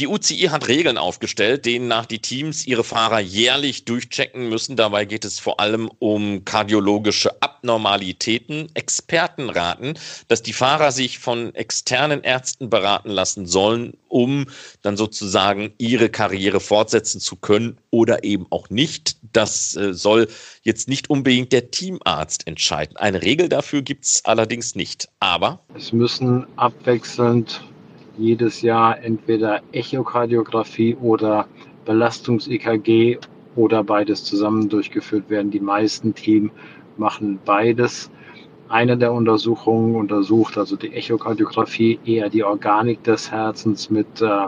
[0.01, 4.75] Die UCI hat Regeln aufgestellt, denen nach die Teams ihre Fahrer jährlich durchchecken müssen.
[4.75, 8.67] Dabei geht es vor allem um kardiologische Abnormalitäten.
[8.73, 9.93] Experten raten,
[10.27, 14.47] dass die Fahrer sich von externen Ärzten beraten lassen sollen, um
[14.81, 19.15] dann sozusagen ihre Karriere fortsetzen zu können oder eben auch nicht.
[19.31, 20.27] Das äh, soll
[20.63, 22.97] jetzt nicht unbedingt der Teamarzt entscheiden.
[22.97, 25.07] Eine Regel dafür gibt es allerdings nicht.
[25.21, 27.61] Aber es müssen abwechselnd
[28.17, 31.47] jedes Jahr entweder Echokardiographie oder
[31.85, 33.17] Belastungs-EKG
[33.55, 35.51] oder beides zusammen durchgeführt werden.
[35.51, 36.51] Die meisten Teams
[36.97, 38.09] machen beides.
[38.67, 44.47] Eine der Untersuchungen untersucht also die Echokardiographie eher die Organik des Herzens mit äh,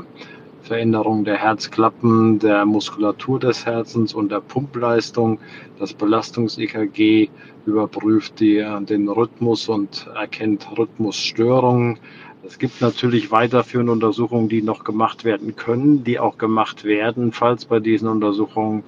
[0.63, 5.39] Veränderung der Herzklappen, der Muskulatur des Herzens und der Pumpleistung.
[5.79, 7.29] Das Belastungs-EKG
[7.65, 11.99] überprüft die, äh, den Rhythmus und erkennt Rhythmusstörungen.
[12.47, 17.65] Es gibt natürlich weiterführende Untersuchungen, die noch gemacht werden können, die auch gemacht werden, falls
[17.65, 18.83] bei diesen Untersuchungen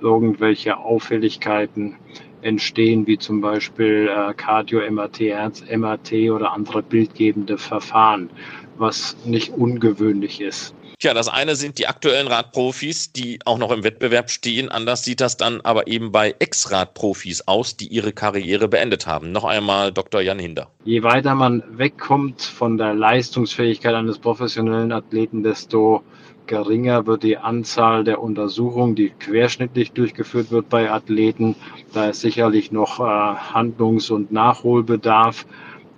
[0.00, 1.94] irgendwelche Auffälligkeiten
[2.42, 8.28] entstehen, wie zum Beispiel äh, Cardio-MRT, Herz-MRT oder andere bildgebende Verfahren,
[8.76, 10.75] was nicht ungewöhnlich ist.
[10.98, 14.70] Tja, das eine sind die aktuellen Radprofis, die auch noch im Wettbewerb stehen.
[14.70, 19.30] Anders sieht das dann aber eben bei Ex-Radprofis aus, die ihre Karriere beendet haben.
[19.30, 20.22] Noch einmal Dr.
[20.22, 20.70] Jan Hinder.
[20.86, 26.02] Je weiter man wegkommt von der Leistungsfähigkeit eines professionellen Athleten, desto
[26.46, 31.56] geringer wird die Anzahl der Untersuchungen, die querschnittlich durchgeführt wird bei Athleten.
[31.92, 35.44] Da ist sicherlich noch äh, Handlungs- und Nachholbedarf.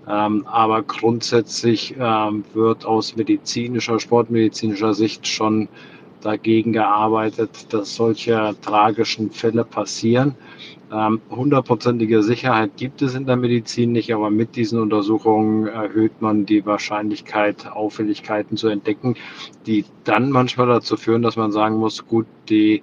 [0.08, 5.68] Ähm, aber grundsätzlich ähm, wird aus medizinischer, sportmedizinischer Sicht schon
[6.22, 10.34] dagegen gearbeitet, dass solche tragischen Fälle passieren.
[10.90, 16.46] Ähm, hundertprozentige Sicherheit gibt es in der Medizin nicht, aber mit diesen Untersuchungen erhöht man
[16.46, 19.14] die Wahrscheinlichkeit, Auffälligkeiten zu entdecken,
[19.66, 22.82] die dann manchmal dazu führen, dass man sagen muss, gut, die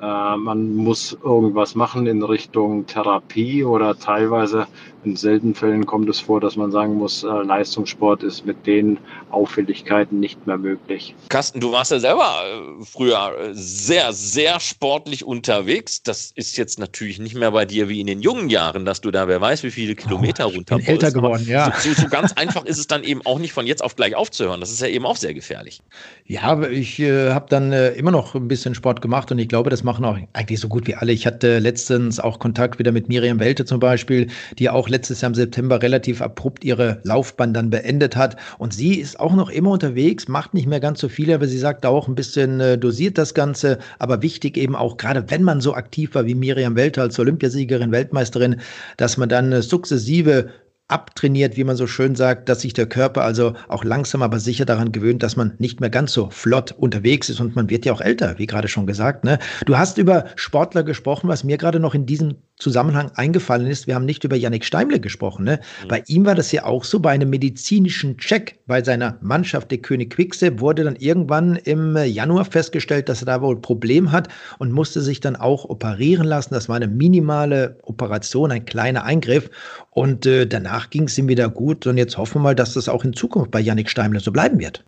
[0.00, 4.66] äh, man muss irgendwas machen in Richtung Therapie oder teilweise
[5.04, 8.98] in seltenen Fällen kommt es vor, dass man sagen muss, äh, Leistungssport ist mit den
[9.30, 11.14] Auffälligkeiten nicht mehr möglich.
[11.30, 16.02] Carsten, du warst ja selber äh, früher sehr, sehr sportlich unterwegs.
[16.02, 19.10] Das ist jetzt natürlich nicht mehr bei dir wie in den jungen Jahren, dass du
[19.10, 21.72] da, wer weiß, wie viele Kilometer oh, runter bin älter geworden, ja.
[21.78, 24.60] So, so, ganz einfach ist es dann eben auch nicht von jetzt auf gleich aufzuhören.
[24.60, 25.80] Das ist ja eben auch sehr gefährlich.
[26.26, 29.70] Ja, ich äh, habe dann äh, immer noch ein bisschen Sport gemacht und ich glaube,
[29.70, 31.10] das machen auch eigentlich so gut wie alle.
[31.10, 35.30] Ich hatte letztens auch Kontakt wieder mit Miriam Welte zum Beispiel, die auch letztes Jahr
[35.30, 38.36] im September relativ abrupt ihre Laufbahn dann beendet hat.
[38.58, 41.58] Und sie ist auch noch immer unterwegs, macht nicht mehr ganz so viel, aber sie
[41.58, 43.78] sagt auch ein bisschen äh, dosiert das Ganze.
[43.98, 47.90] Aber wichtig eben auch, gerade wenn man so aktiv war wie Miriam Welte als Olympiasiegerin,
[47.90, 48.60] Weltmeisterin,
[48.96, 50.50] dass man dann äh, sukzessive
[50.90, 54.64] abtrainiert, wie man so schön sagt, dass sich der Körper also auch langsam aber sicher
[54.64, 57.92] daran gewöhnt, dass man nicht mehr ganz so flott unterwegs ist und man wird ja
[57.92, 59.24] auch älter, wie gerade schon gesagt.
[59.24, 59.38] Ne?
[59.66, 63.86] Du hast über Sportler gesprochen, was mir gerade noch in diesem Zusammenhang eingefallen ist.
[63.86, 65.44] Wir haben nicht über Yannick Steimle gesprochen.
[65.44, 65.60] Ne?
[65.82, 65.88] Mhm.
[65.88, 69.78] Bei ihm war das ja auch so, bei einem medizinischen Check bei seiner Mannschaft, der
[69.78, 74.72] König Quickse, wurde dann irgendwann im Januar festgestellt, dass er da wohl Problem hat und
[74.72, 76.54] musste sich dann auch operieren lassen.
[76.54, 79.50] Das war eine minimale Operation, ein kleiner Eingriff.
[79.90, 81.86] Und äh, danach ging es ihm wieder gut.
[81.86, 84.58] Und jetzt hoffen wir mal, dass das auch in Zukunft bei Yannick Steimle so bleiben
[84.60, 84.84] wird.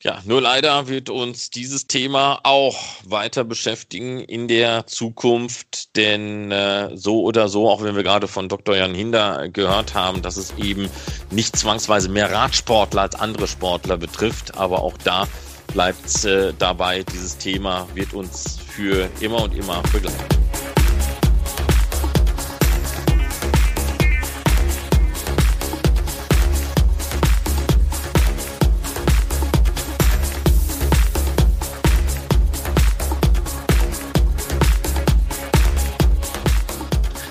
[0.00, 6.96] Ja, nur leider wird uns dieses Thema auch weiter beschäftigen in der Zukunft, denn äh,
[6.96, 8.76] so oder so, auch wenn wir gerade von Dr.
[8.76, 10.88] Jan Hinder gehört haben, dass es eben
[11.32, 15.26] nicht zwangsweise mehr Radsportler als andere Sportler betrifft, aber auch da
[15.72, 20.38] bleibt es äh, dabei, dieses Thema wird uns für immer und immer begleiten.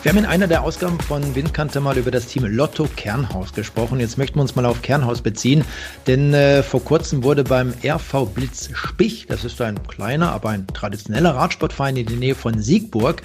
[0.08, 4.00] Wir haben in einer der Ausgaben von Windkante mal über das Team Lotto Kernhaus gesprochen.
[4.00, 5.66] Jetzt möchten wir uns mal auf Kernhaus beziehen,
[6.08, 10.66] denn äh, vor kurzem wurde beim RV Blitz Spich, das ist ein kleiner, aber ein
[10.68, 13.22] traditioneller Radsportverein in der Nähe von Siegburg,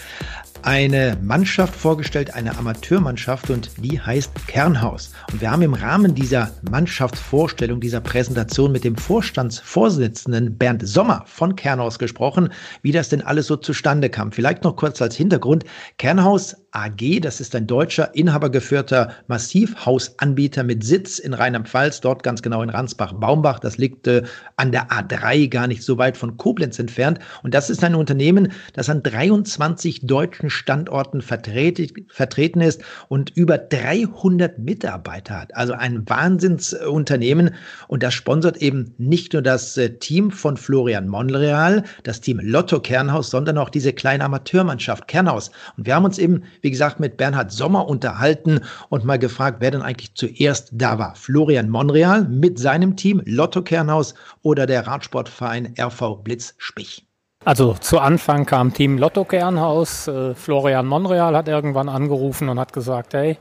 [0.62, 5.12] eine Mannschaft vorgestellt, eine Amateurmannschaft und die heißt Kernhaus.
[5.32, 11.54] Und wir haben im Rahmen dieser Mannschaftsvorstellung, dieser Präsentation mit dem Vorstandsvorsitzenden Bernd Sommer von
[11.54, 12.50] Kernhaus gesprochen,
[12.82, 14.32] wie das denn alles so zustande kam.
[14.32, 15.64] Vielleicht noch kurz als Hintergrund.
[15.98, 22.62] Kernhaus AG, das ist ein deutscher, inhabergeführter Massivhausanbieter mit Sitz in Rheinland-Pfalz, dort ganz genau
[22.62, 23.58] in Ransbach-Baumbach.
[23.58, 24.22] Das liegt äh,
[24.56, 27.18] an der A3, gar nicht so weit von Koblenz entfernt.
[27.42, 34.58] Und das ist ein Unternehmen, das an 23 deutschen Standorten vertreten ist und über 300
[34.58, 35.54] Mitarbeiter hat.
[35.54, 37.54] Also ein Wahnsinnsunternehmen.
[37.88, 42.80] Und das sponsert eben nicht nur das äh, Team von Florian Monreal, das Team Lotto
[42.80, 45.50] Kernhaus, sondern auch diese kleine Amateurmannschaft Kernhaus.
[45.76, 49.72] Und wir haben uns eben wie gesagt, mit Bernhard Sommer unterhalten und mal gefragt, wer
[49.72, 51.14] denn eigentlich zuerst da war.
[51.16, 57.06] Florian Monreal mit seinem Team Lotto Kernhaus oder der Radsportverein RV Blitz Spich.
[57.44, 60.06] Also zu Anfang kam Team Lotto Kernhaus.
[60.06, 63.36] Äh, Florian Monreal hat irgendwann angerufen und hat gesagt, hey,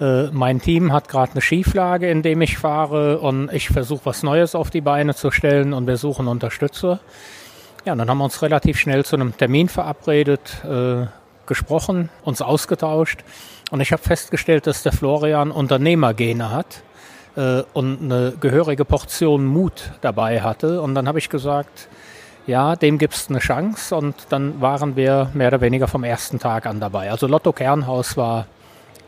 [0.00, 4.22] äh, mein Team hat gerade eine Schieflage, in dem ich fahre und ich versuche was
[4.22, 7.00] Neues auf die Beine zu stellen und wir suchen Unterstützer.
[7.84, 10.64] Ja, dann haben wir uns relativ schnell zu einem Termin verabredet.
[10.64, 11.06] Äh,
[11.46, 13.24] gesprochen, uns ausgetauscht
[13.70, 16.82] und ich habe festgestellt, dass der Florian Unternehmergene hat
[17.36, 20.80] äh, und eine gehörige Portion Mut dabei hatte.
[20.82, 21.88] Und dann habe ich gesagt,
[22.46, 26.38] ja, dem gibt es eine Chance und dann waren wir mehr oder weniger vom ersten
[26.38, 27.10] Tag an dabei.
[27.10, 28.46] Also Lotto Kernhaus war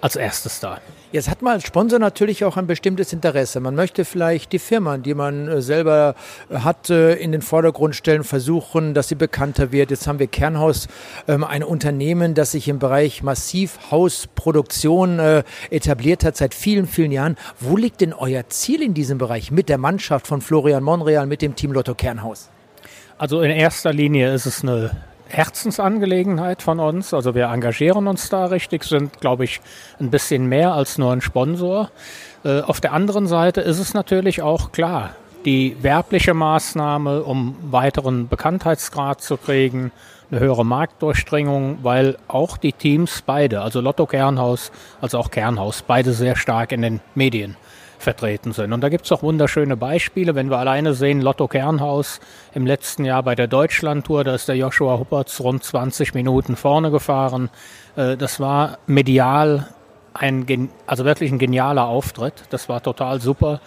[0.00, 0.78] als erstes da.
[1.12, 3.60] Jetzt hat man als Sponsor natürlich auch ein bestimmtes Interesse.
[3.60, 6.14] Man möchte vielleicht die Firmen, die man äh, selber
[6.50, 9.90] äh, hat, äh, in den Vordergrund stellen, versuchen, dass sie bekannter wird.
[9.90, 10.88] Jetzt haben wir Kernhaus,
[11.28, 15.20] ähm, ein Unternehmen, das sich im Bereich Massivhausproduktion
[15.70, 17.36] etabliert hat seit vielen, vielen Jahren.
[17.60, 21.42] Wo liegt denn euer Ziel in diesem Bereich mit der Mannschaft von Florian Monreal, mit
[21.42, 22.50] dem Team Lotto Kernhaus?
[23.18, 24.90] Also in erster Linie ist es eine
[25.28, 27.12] Herzensangelegenheit von uns.
[27.12, 29.60] Also wir engagieren uns da richtig, sind, glaube ich,
[30.00, 31.90] ein bisschen mehr als nur ein Sponsor.
[32.44, 35.10] Äh, auf der anderen Seite ist es natürlich auch klar,
[35.44, 39.92] die werbliche Maßnahme, um weiteren Bekanntheitsgrad zu kriegen,
[40.30, 46.12] eine höhere Marktdurchdringung, weil auch die Teams beide, also Lotto Kernhaus als auch Kernhaus, beide
[46.12, 47.56] sehr stark in den Medien
[47.98, 48.72] vertreten sind.
[48.72, 50.34] Und da gibt es auch wunderschöne Beispiele.
[50.34, 52.20] Wenn wir alleine sehen, Lotto Kernhaus
[52.54, 56.90] im letzten Jahr bei der Deutschlandtour, da ist der Joshua Huppertz rund 20 Minuten vorne
[56.90, 57.50] gefahren.
[57.96, 59.68] Äh, das war medial
[60.14, 62.44] ein, also wirklich ein genialer Auftritt.
[62.50, 63.60] Das war total super.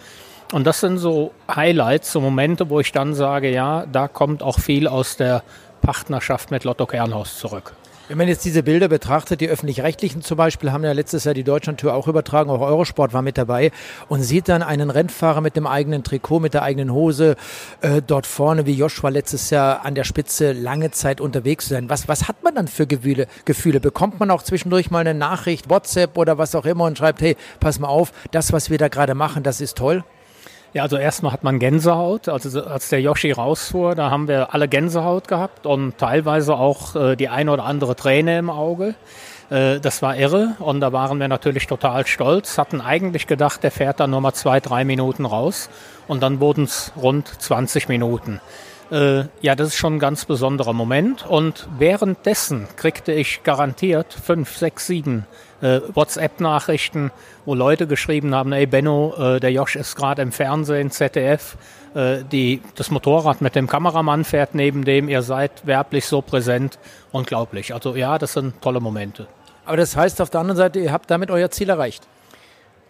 [0.52, 4.58] Und das sind so Highlights, so Momente, wo ich dann sage, ja, da kommt auch
[4.58, 5.42] viel aus der
[5.80, 7.72] Partnerschaft mit Lotto Kernhaus zurück.
[8.10, 11.44] Wenn man jetzt diese Bilder betrachtet, die öffentlich-rechtlichen zum Beispiel haben ja letztes Jahr die
[11.44, 13.70] Deutschlandtour auch übertragen, auch Eurosport war mit dabei
[14.08, 17.36] und sieht dann einen Rennfahrer mit dem eigenen Trikot, mit der eigenen Hose
[17.82, 21.88] äh, dort vorne, wie Joshua letztes Jahr an der Spitze lange Zeit unterwegs sein.
[21.88, 23.78] Was, was hat man dann für Gefühle, Gefühle?
[23.78, 27.36] Bekommt man auch zwischendurch mal eine Nachricht, WhatsApp oder was auch immer und schreibt, hey,
[27.60, 30.02] pass mal auf, das, was wir da gerade machen, das ist toll?
[30.72, 32.28] Ja, also erstmal hat man Gänsehaut.
[32.28, 37.16] Also als der Yoshi rausfuhr, da haben wir alle Gänsehaut gehabt und teilweise auch äh,
[37.16, 38.94] die eine oder andere Träne im Auge.
[39.50, 43.72] Äh, das war irre und da waren wir natürlich total stolz, hatten eigentlich gedacht, der
[43.72, 45.70] fährt dann nur mal zwei, drei Minuten raus
[46.06, 48.40] und dann wurden es rund 20 Minuten.
[48.92, 54.56] Äh, ja, das ist schon ein ganz besonderer Moment und währenddessen kriegte ich garantiert fünf,
[54.56, 55.26] sechs, sieben
[55.60, 57.10] äh, WhatsApp-Nachrichten,
[57.44, 61.56] wo Leute geschrieben haben, ey Benno, äh, der Josh ist gerade im Fernsehen, ZDF,
[61.94, 66.78] äh, die, das Motorrad mit dem Kameramann fährt neben dem, ihr seid werblich so präsent,
[67.12, 67.74] unglaublich.
[67.74, 69.26] Also ja, das sind tolle Momente.
[69.66, 72.06] Aber das heißt auf der anderen Seite, ihr habt damit euer Ziel erreicht?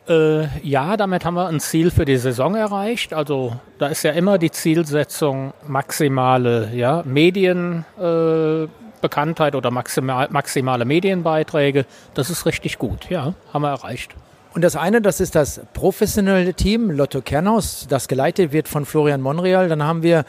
[0.08, 3.12] Äh, ja, damit haben wir ein Ziel für die Saison erreicht.
[3.12, 7.84] Also da ist ja immer die Zielsetzung maximale ja, Medien.
[7.98, 8.66] Äh,
[9.00, 11.86] Bekanntheit oder maximal, maximale Medienbeiträge.
[12.14, 14.14] Das ist richtig gut, ja, haben wir erreicht.
[14.52, 19.20] Und das eine, das ist das professionelle Team Lotto Kernhaus, das geleitet wird von Florian
[19.20, 19.68] Monreal.
[19.68, 20.24] Dann haben wir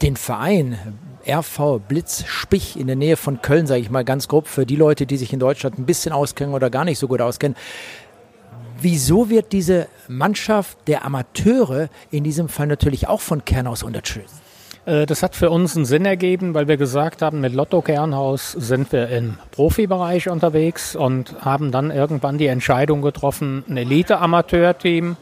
[0.00, 0.78] den Verein
[1.26, 4.76] RV Blitz Spich in der Nähe von Köln, sage ich mal ganz grob, für die
[4.76, 7.56] Leute, die sich in Deutschland ein bisschen auskennen oder gar nicht so gut auskennen.
[8.80, 14.40] Wieso wird diese Mannschaft der Amateure in diesem Fall natürlich auch von Kernhaus unterstützt?
[14.88, 18.52] Äh, das hat für uns einen Sinn ergeben, weil wir gesagt haben, mit Lotto Kernhaus
[18.52, 25.16] sind wir im Profibereich unterwegs und haben dann irgendwann die Entscheidung getroffen, ein Elite-Amateur-Team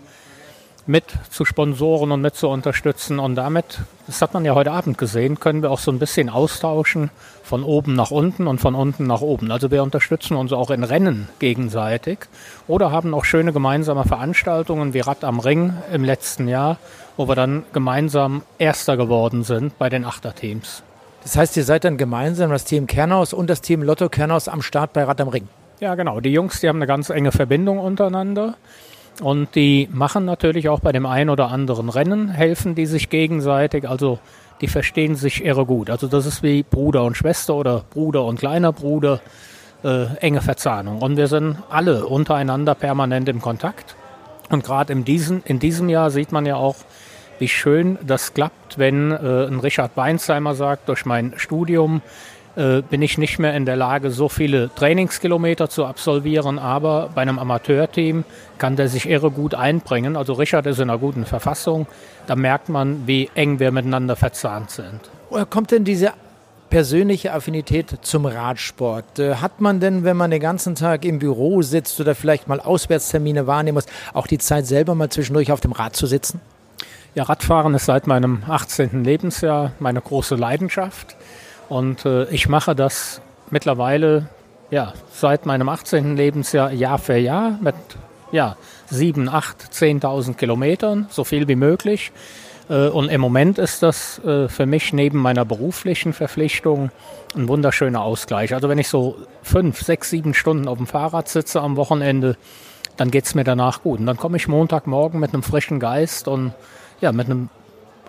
[0.88, 3.18] mit zu sponsoren und mit zu unterstützen.
[3.18, 6.28] Und damit, das hat man ja heute Abend gesehen, können wir auch so ein bisschen
[6.30, 7.10] austauschen
[7.42, 9.50] von oben nach unten und von unten nach oben.
[9.50, 12.20] Also wir unterstützen uns auch in Rennen gegenseitig
[12.68, 16.78] oder haben auch schöne gemeinsame Veranstaltungen wie Rad am Ring im letzten Jahr,
[17.16, 20.82] wo wir dann gemeinsam Erster geworden sind bei den Achterteams.
[21.22, 24.62] Das heißt, ihr seid dann gemeinsam das Team Kernhaus und das Team Lotto Kernhaus am
[24.62, 25.48] Start bei Rad am Ring.
[25.80, 26.20] Ja, genau.
[26.20, 28.54] Die Jungs, die haben eine ganz enge Verbindung untereinander.
[29.20, 33.88] Und die machen natürlich auch bei dem einen oder anderen Rennen, helfen die sich gegenseitig.
[33.88, 34.18] Also
[34.60, 35.90] die verstehen sich irre gut.
[35.90, 39.20] Also das ist wie Bruder und Schwester oder Bruder und kleiner Bruder.
[39.84, 41.02] Äh, enge Verzahnung.
[41.02, 43.94] Und wir sind alle untereinander permanent im Kontakt.
[44.48, 46.76] Und gerade in, diesen, in diesem Jahr sieht man ja auch,
[47.38, 52.02] wie schön das klappt, wenn äh, ein Richard Weinsheimer sagt, durch mein Studium
[52.56, 57.22] äh, bin ich nicht mehr in der Lage, so viele Trainingskilometer zu absolvieren, aber bei
[57.22, 58.24] einem Amateurteam
[58.58, 60.16] kann der sich irre gut einbringen.
[60.16, 61.86] Also Richard ist in einer guten Verfassung.
[62.26, 65.00] Da merkt man, wie eng wir miteinander verzahnt sind.
[65.28, 66.12] Woher kommt denn diese
[66.70, 69.18] persönliche Affinität zum Radsport?
[69.18, 72.60] Äh, hat man denn, wenn man den ganzen Tag im Büro sitzt oder vielleicht mal
[72.60, 76.40] Auswärtstermine wahrnehmen muss, auch die Zeit selber mal zwischendurch auf dem Rad zu sitzen?
[77.16, 79.02] Ja, Radfahren ist seit meinem 18.
[79.02, 81.16] Lebensjahr meine große Leidenschaft.
[81.70, 84.28] Und äh, ich mache das mittlerweile
[84.70, 86.14] ja, seit meinem 18.
[86.14, 87.74] Lebensjahr Jahr für Jahr mit
[88.32, 88.58] ja,
[88.90, 92.12] 7, 8, 10.000 Kilometern, so viel wie möglich.
[92.68, 96.90] Äh, und im Moment ist das äh, für mich neben meiner beruflichen Verpflichtung
[97.34, 98.52] ein wunderschöner Ausgleich.
[98.52, 102.36] Also wenn ich so fünf, sechs, sieben Stunden auf dem Fahrrad sitze am Wochenende,
[102.98, 104.00] dann geht es mir danach gut.
[104.00, 106.52] Und dann komme ich Montagmorgen mit einem frischen Geist und
[107.00, 107.48] ja, mit einem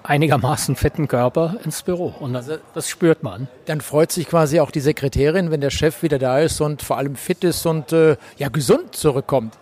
[0.04, 2.13] einigermaßen fitten Körper ins Büro.
[2.19, 3.47] Und das, das, spürt man.
[3.65, 6.97] Dann freut sich quasi auch die Sekretärin, wenn der Chef wieder da ist und vor
[6.97, 9.58] allem fit ist und äh, ja gesund zurückkommt.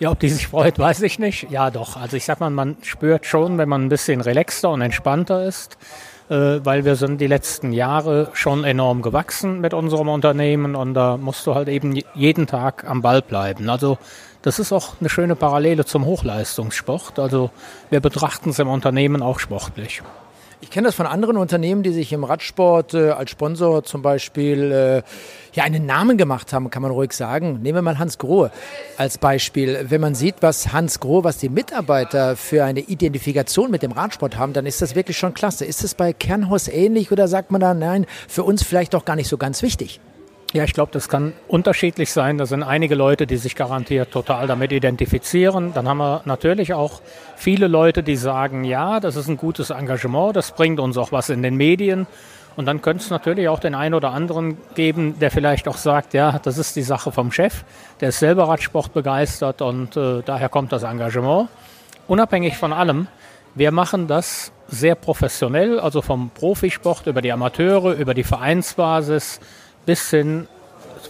[0.00, 1.50] Ja, ob die sich freut, weiß ich nicht.
[1.50, 1.96] Ja, doch.
[1.96, 5.76] Also ich sag mal, man spürt schon, wenn man ein bisschen relaxter und entspannter ist,
[6.28, 11.46] weil wir sind die letzten Jahre schon enorm gewachsen mit unserem Unternehmen und da musst
[11.46, 13.70] du halt eben jeden Tag am Ball bleiben.
[13.70, 13.98] Also
[14.42, 17.18] das ist auch eine schöne Parallele zum Hochleistungssport.
[17.18, 17.50] Also
[17.90, 20.02] wir betrachten es im Unternehmen auch sportlich.
[20.60, 24.72] Ich kenne das von anderen Unternehmen, die sich im Radsport äh, als Sponsor zum Beispiel
[24.72, 25.02] äh,
[25.52, 27.60] ja einen Namen gemacht haben, kann man ruhig sagen.
[27.62, 28.50] Nehmen wir mal Hans Grohe
[28.96, 29.86] als Beispiel.
[29.88, 34.36] Wenn man sieht, was Hans Grohe, was die Mitarbeiter für eine Identifikation mit dem Radsport
[34.36, 35.64] haben, dann ist das wirklich schon klasse.
[35.64, 39.14] Ist es bei Kernhaus ähnlich oder sagt man da, nein, für uns vielleicht doch gar
[39.14, 40.00] nicht so ganz wichtig?
[40.54, 42.38] Ja, ich glaube, das kann unterschiedlich sein.
[42.38, 45.74] Da sind einige Leute, die sich garantiert total damit identifizieren.
[45.74, 47.02] Dann haben wir natürlich auch
[47.36, 51.28] viele Leute, die sagen, ja, das ist ein gutes Engagement, das bringt uns auch was
[51.28, 52.06] in den Medien.
[52.56, 56.14] Und dann könnte es natürlich auch den einen oder anderen geben, der vielleicht auch sagt,
[56.14, 57.64] ja, das ist die Sache vom Chef,
[58.00, 61.50] der ist selber Radsport begeistert und äh, daher kommt das Engagement.
[62.06, 63.06] Unabhängig von allem,
[63.54, 69.40] wir machen das sehr professionell, also vom Profisport über die Amateure, über die Vereinsbasis
[69.88, 70.46] bis hin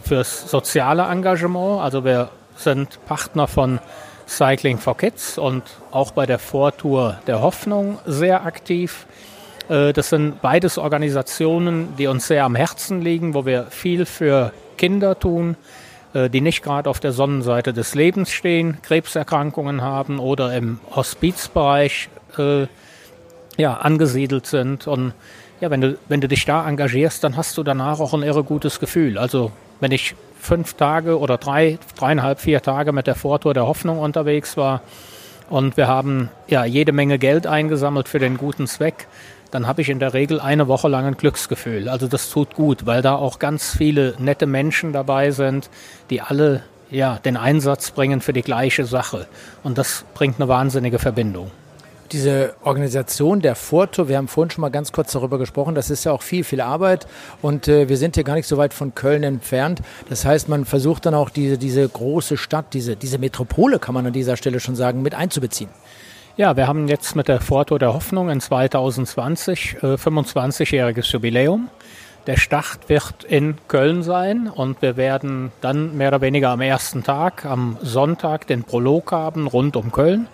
[0.04, 1.80] fürs soziale Engagement.
[1.82, 3.80] Also wir sind Partner von
[4.28, 9.06] Cycling for Kids und auch bei der Vortour der Hoffnung sehr aktiv.
[9.68, 14.52] Äh, das sind beides Organisationen, die uns sehr am Herzen liegen, wo wir viel für
[14.76, 15.56] Kinder tun,
[16.14, 22.10] äh, die nicht gerade auf der Sonnenseite des Lebens stehen, Krebserkrankungen haben oder im Hospizbereich
[22.38, 22.68] äh,
[23.56, 24.86] ja, angesiedelt sind.
[24.86, 25.14] Und
[25.60, 28.44] ja, wenn du, wenn du dich da engagierst, dann hast du danach auch ein irre
[28.44, 29.18] gutes Gefühl.
[29.18, 33.98] Also wenn ich fünf Tage oder drei, dreieinhalb, vier Tage mit der Vortour der Hoffnung
[33.98, 34.82] unterwegs war
[35.50, 39.08] und wir haben ja jede Menge Geld eingesammelt für den guten Zweck,
[39.50, 41.88] dann habe ich in der Regel eine Woche lang ein Glücksgefühl.
[41.88, 45.70] Also das tut gut, weil da auch ganz viele nette Menschen dabei sind,
[46.10, 49.26] die alle ja den Einsatz bringen für die gleiche Sache
[49.62, 51.50] und das bringt eine wahnsinnige Verbindung
[52.12, 56.04] diese Organisation der Vortour, wir haben vorhin schon mal ganz kurz darüber gesprochen, das ist
[56.04, 57.06] ja auch viel, viel Arbeit
[57.42, 59.80] und äh, wir sind hier gar nicht so weit von Köln entfernt.
[60.08, 64.06] Das heißt, man versucht dann auch diese, diese große Stadt, diese, diese Metropole, kann man
[64.06, 65.70] an dieser Stelle schon sagen, mit einzubeziehen.
[66.36, 71.68] Ja, wir haben jetzt mit der Vortour der Hoffnung in 2020 äh, 25-jähriges Jubiläum.
[72.26, 77.02] Der Start wird in Köln sein und wir werden dann mehr oder weniger am ersten
[77.02, 80.28] Tag, am Sonntag, den Prolog haben rund um Köln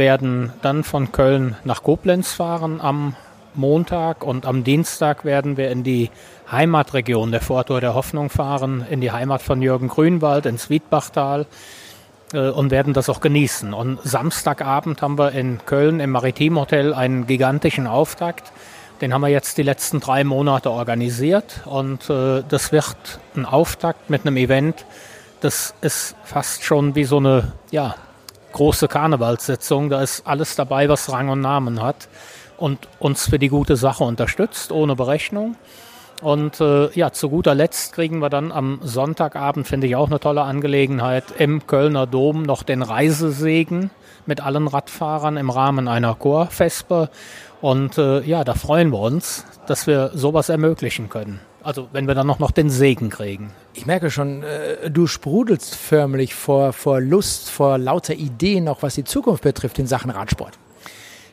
[0.00, 3.14] werden dann von Köln nach Koblenz fahren am
[3.54, 6.10] Montag und am Dienstag werden wir in die
[6.50, 11.44] Heimatregion der Vortour der Hoffnung fahren, in die Heimat von Jürgen Grünwald, ins Wiedbachtal
[12.32, 13.74] äh, und werden das auch genießen.
[13.74, 18.52] Und Samstagabend haben wir in Köln im Maritimhotel einen gigantischen Auftakt.
[19.02, 24.08] Den haben wir jetzt die letzten drei Monate organisiert und äh, das wird ein Auftakt
[24.08, 24.86] mit einem Event.
[25.40, 27.96] Das ist fast schon wie so eine ja,
[28.52, 29.90] große Karnevalssitzung.
[29.90, 32.08] Da ist alles dabei, was Rang und Namen hat
[32.56, 35.56] und uns für die gute Sache unterstützt, ohne Berechnung.
[36.22, 40.20] Und äh, ja, zu guter Letzt kriegen wir dann am Sonntagabend, finde ich auch eine
[40.20, 43.90] tolle Angelegenheit, im Kölner Dom noch den Reisesegen
[44.26, 47.08] mit allen Radfahrern im Rahmen einer Chorfespe.
[47.62, 51.40] Und äh, ja, da freuen wir uns, dass wir sowas ermöglichen können.
[51.62, 53.52] Also wenn wir dann noch, noch den Segen kriegen.
[53.74, 58.94] Ich merke schon, äh, du sprudelst förmlich vor, vor Lust, vor lauter Ideen, auch was
[58.94, 60.58] die Zukunft betrifft in Sachen Radsport.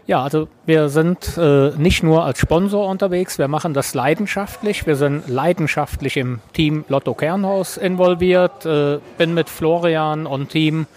[0.08, 4.88] Ja, also wir sind äh, nicht nur als Sponsor unterwegs, wir machen das leidenschaftlich.
[4.88, 8.66] Wir sind leidenschaftlich im Team Lotto Kernhaus involviert.
[8.66, 10.88] Äh, bin mit Florian und Team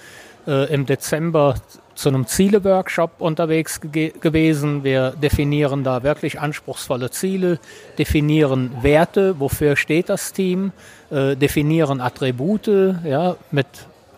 [0.46, 1.56] äh, im Dezember
[2.00, 4.84] zu einem Ziele-Workshop unterwegs ge gewesen.
[4.84, 7.58] Wir definieren da wirklich anspruchsvolle Ziele,
[7.98, 10.72] definieren Werte, wofür steht das Team,
[11.10, 12.68] äh, definieren Attribute,
[13.04, 13.66] ja, mit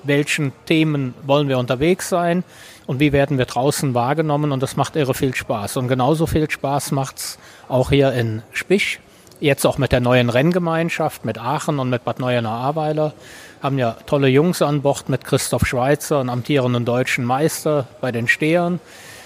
[0.05, 2.45] welchen Themen wollen wir unterwegs sein
[2.87, 5.77] und wie werden wir draußen wahrgenommen und das macht irre viel Spaß.
[5.77, 9.01] Und genauso viel Spaß macht's auch hier in Spich,
[9.41, 13.13] jetzt auch mit der neuen Renngemeinschaft, mit Aachen und mit Bad Neuenahr-Ahrweiler
[13.63, 18.27] haben ja tolle Jungs an Bord mit Christoph Schweizer, einem amtierenden deutschen Meister bei den
[18.27, 18.81] Stehern.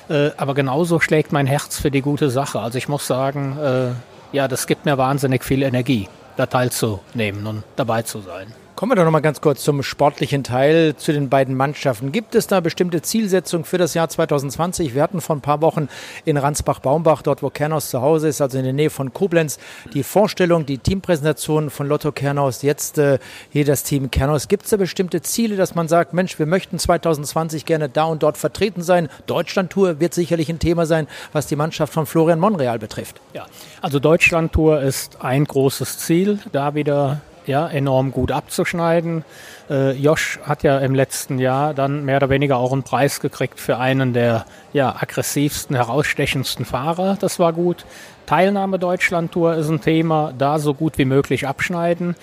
[0.09, 2.61] Äh, aber genauso schlägt mein Herz für die gute Sache.
[2.61, 7.65] Also ich muss sagen, äh, ja, das gibt mir wahnsinnig viel Energie, da teilzunehmen und
[7.77, 8.53] dabei zu sein.
[8.77, 12.13] Kommen wir doch noch mal ganz kurz zum sportlichen Teil, zu den beiden Mannschaften.
[12.13, 14.95] Gibt es da bestimmte Zielsetzungen für das Jahr 2020?
[14.95, 15.89] Wir hatten vor ein paar Wochen
[16.27, 19.59] in Ransbach-Baumbach, dort wo Kernhaus zu Hause ist, also in der Nähe von Koblenz,
[19.95, 23.19] die Vorstellung, die Teampräsentation von Lotto Kernhaus, jetzt äh,
[23.49, 24.47] hier das Team Kernhaus.
[24.47, 28.23] Gibt es da bestimmte Ziele, dass man sagt, Mensch, wir möchten 2020 gerne da und
[28.23, 29.09] dort vertreten sein?
[29.27, 33.23] Deutschland-Tour wird sicherlich ein Thema sein, was die Mannschaft von Florian Monreal betrifft.
[33.33, 33.47] Ja,
[33.81, 39.25] also Deutschland-Tour ist ein großes Ziel, da wieder ja, enorm gut abzuschneiden.
[39.71, 43.61] Äh, Josh hat ja im letzten Jahr dann mehr oder weniger auch einen Preis gekriegt
[43.61, 47.17] für einen der ja, aggressivsten, herausstechendsten Fahrer.
[47.21, 47.85] Das war gut.
[48.27, 52.17] Teilnahme Deutschland-Tour ist ein Thema, da so gut wie möglich abschneiden.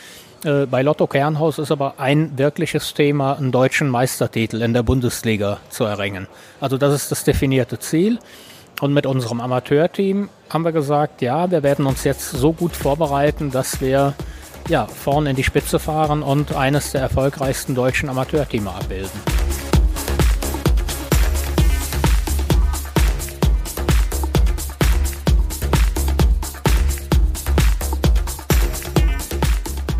[0.44, 5.60] Äh, bei Lotto Kernhaus ist aber ein wirkliches Thema, einen deutschen Meistertitel in der Bundesliga
[5.70, 6.28] zu erringen.
[6.60, 8.20] Also das ist das definierte Ziel.
[8.82, 13.52] Und mit unserem Amateurteam haben wir gesagt, ja, wir werden uns jetzt so gut vorbereiten,
[13.52, 14.14] dass wir
[14.70, 19.20] ja, vorn in die Spitze fahren und eines der erfolgreichsten deutschen Amateurteams abbilden.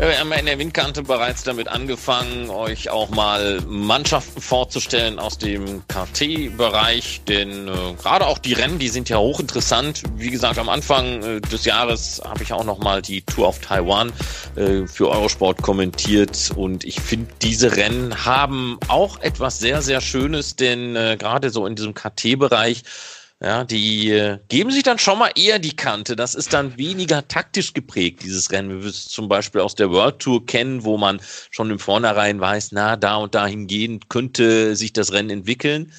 [0.08, 5.82] Wir haben in der Windkante bereits damit angefangen, euch auch mal Mannschaften vorzustellen aus dem
[5.88, 7.70] KT-Bereich, denn äh,
[8.02, 10.02] gerade auch die Rennen, die sind ja hochinteressant.
[10.16, 13.60] Wie gesagt, am Anfang äh, des Jahres habe ich auch noch mal die Tour of
[13.60, 14.12] Taiwan
[14.56, 16.50] äh, für Eurosport kommentiert.
[16.54, 21.66] Und ich finde, diese Rennen haben auch etwas sehr, sehr Schönes, denn äh, gerade so
[21.66, 22.82] in diesem KT-Bereich
[23.42, 26.16] Ja, die äh, geben sich dann schon mal eher die Kante.
[26.16, 28.82] Das ist dann weniger taktisch geprägt, dieses Rennen.
[28.82, 31.20] Wir es zum Beispiel aus der World Tour kennen, wo man
[31.50, 35.92] schon im Vornherein weiß, na, da und dahin gehen könnte sich das Rennen entwickeln.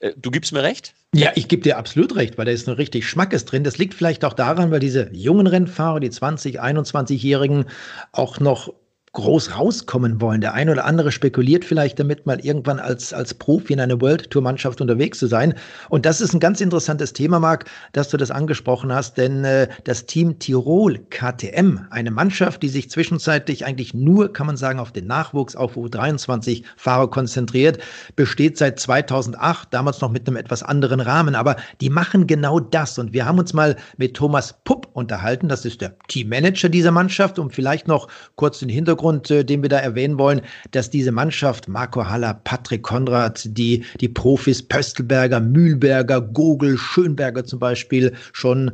[0.00, 0.94] Äh, du gibst mir recht?
[1.14, 3.64] Ja, ich gebe dir absolut recht, weil da ist noch richtig Schmackes drin.
[3.64, 7.66] Das liegt vielleicht auch daran, weil diese jungen Rennfahrer, die 20, 21-Jährigen,
[8.12, 8.72] auch noch
[9.12, 10.40] groß rauskommen wollen.
[10.40, 14.30] Der eine oder andere spekuliert vielleicht damit, mal irgendwann als, als Profi in einer World
[14.30, 15.54] Tour Mannschaft unterwegs zu sein.
[15.90, 19.68] Und das ist ein ganz interessantes Thema, Marc, dass du das angesprochen hast, denn äh,
[19.84, 24.92] das Team Tirol KTM, eine Mannschaft, die sich zwischenzeitlich eigentlich nur, kann man sagen, auf
[24.92, 27.78] den Nachwuchs auf U23 Fahrer konzentriert,
[28.16, 32.98] besteht seit 2008, damals noch mit einem etwas anderen Rahmen, aber die machen genau das.
[32.98, 37.38] Und wir haben uns mal mit Thomas Pupp unterhalten, das ist der Teammanager dieser Mannschaft,
[37.38, 40.40] um vielleicht noch kurz den Hintergrund Hintergrund, äh, den wir da erwähnen wollen,
[40.70, 47.58] dass diese Mannschaft, Marco Haller, Patrick Konrad, die, die Profis Pöstelberger, Mühlberger, Gogel, Schönberger zum
[47.58, 48.72] Beispiel schon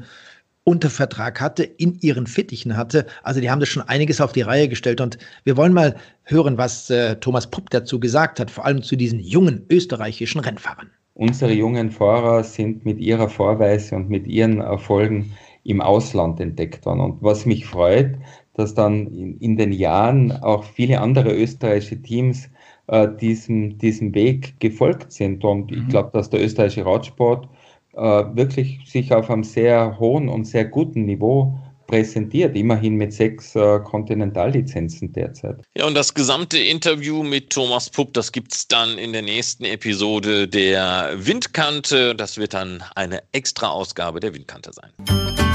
[0.65, 3.07] unter Vertrag hatte, in ihren Fittichen hatte.
[3.23, 5.01] Also die haben das schon einiges auf die Reihe gestellt.
[5.01, 8.95] Und wir wollen mal hören, was äh, Thomas Pupp dazu gesagt hat, vor allem zu
[8.95, 10.91] diesen jungen österreichischen Rennfahrern.
[11.15, 15.33] Unsere jungen Fahrer sind mit ihrer Vorweise und mit ihren Erfolgen
[15.65, 17.01] im Ausland entdeckt worden.
[17.01, 18.15] Und was mich freut,
[18.59, 22.51] dass dann in, in den Jahren auch viele andere österreichische Teams
[22.89, 25.45] äh, diesem, diesem Weg gefolgt sind.
[25.45, 25.83] Und mhm.
[25.83, 27.49] ich glaube, dass der österreichische Radsport
[27.95, 33.57] äh, wirklich sich auf einem sehr hohen und sehr guten Niveau präsentiert, immerhin mit sechs
[33.57, 35.57] äh, Kontinentallizenzen derzeit.
[35.77, 39.65] Ja, und das gesamte Interview mit Thomas Pupp, das gibt es dann in der nächsten
[39.65, 42.15] Episode der Windkante.
[42.15, 45.48] Das wird dann eine extra Ausgabe der Windkante sein.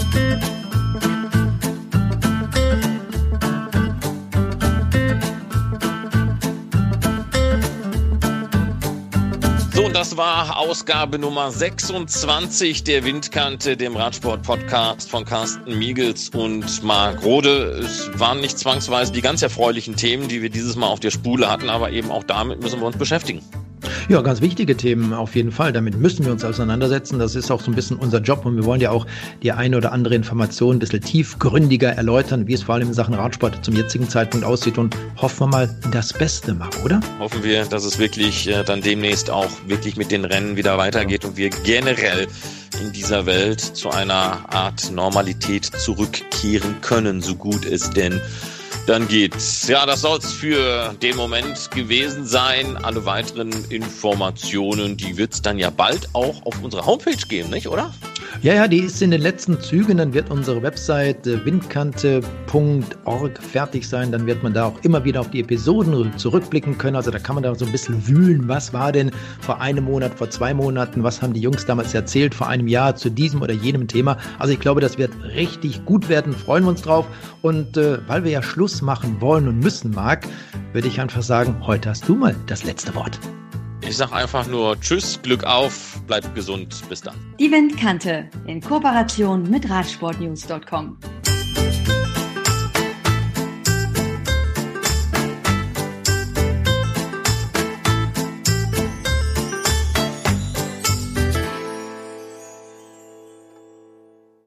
[10.04, 17.80] Das war Ausgabe Nummer 26 der Windkante, dem Radsport-Podcast von Carsten Miegels und Marc Rode.
[17.82, 21.50] Es waren nicht zwangsweise die ganz erfreulichen Themen, die wir dieses Mal auf der Spule
[21.50, 23.42] hatten, aber eben auch damit müssen wir uns beschäftigen.
[24.10, 25.72] Ja, ganz wichtige Themen auf jeden Fall.
[25.72, 27.20] Damit müssen wir uns auseinandersetzen.
[27.20, 29.06] Das ist auch so ein bisschen unser Job und wir wollen ja auch
[29.42, 33.14] die eine oder andere Information ein bisschen tiefgründiger erläutern, wie es vor allem in Sachen
[33.14, 37.00] Radsport zum jetzigen Zeitpunkt aussieht und hoffen wir mal das Beste mal, oder?
[37.20, 41.26] Hoffen wir, dass es wirklich äh, dann demnächst auch wirklich mit den Rennen wieder weitergeht
[41.26, 42.28] und wir generell
[42.82, 48.20] in dieser Welt zu einer Art Normalität zurückkehren können, so gut es denn
[48.86, 49.68] dann geht's.
[49.68, 52.78] Ja, das soll es für den Moment gewesen sein.
[52.84, 57.68] Alle weiteren Informationen, die wird es dann ja bald auch auf unserer Homepage geben, nicht,
[57.68, 57.94] oder?
[58.42, 59.98] Ja, ja, die ist in den letzten Zügen.
[59.98, 64.12] Dann wird unsere Website windkante.org fertig sein.
[64.12, 66.96] Dann wird man da auch immer wieder auf die Episoden zurückblicken können.
[66.96, 68.48] Also da kann man da so ein bisschen wühlen.
[68.48, 71.04] Was war denn vor einem Monat, vor zwei Monaten?
[71.04, 74.18] Was haben die Jungs damals erzählt vor einem Jahr zu diesem oder jenem Thema?
[74.40, 76.34] Also ich glaube, das wird richtig gut werden.
[76.34, 77.06] Freuen wir uns drauf.
[77.42, 80.28] Und äh, weil wir ja Schluss machen wollen und müssen, Marc,
[80.72, 83.20] würde ich einfach sagen, heute hast du mal das letzte Wort.
[83.82, 87.16] Ich sage einfach nur Tschüss, Glück auf, bleibt gesund, bis dann.
[87.40, 90.98] Die Windkante in Kooperation mit Radsportnews.com.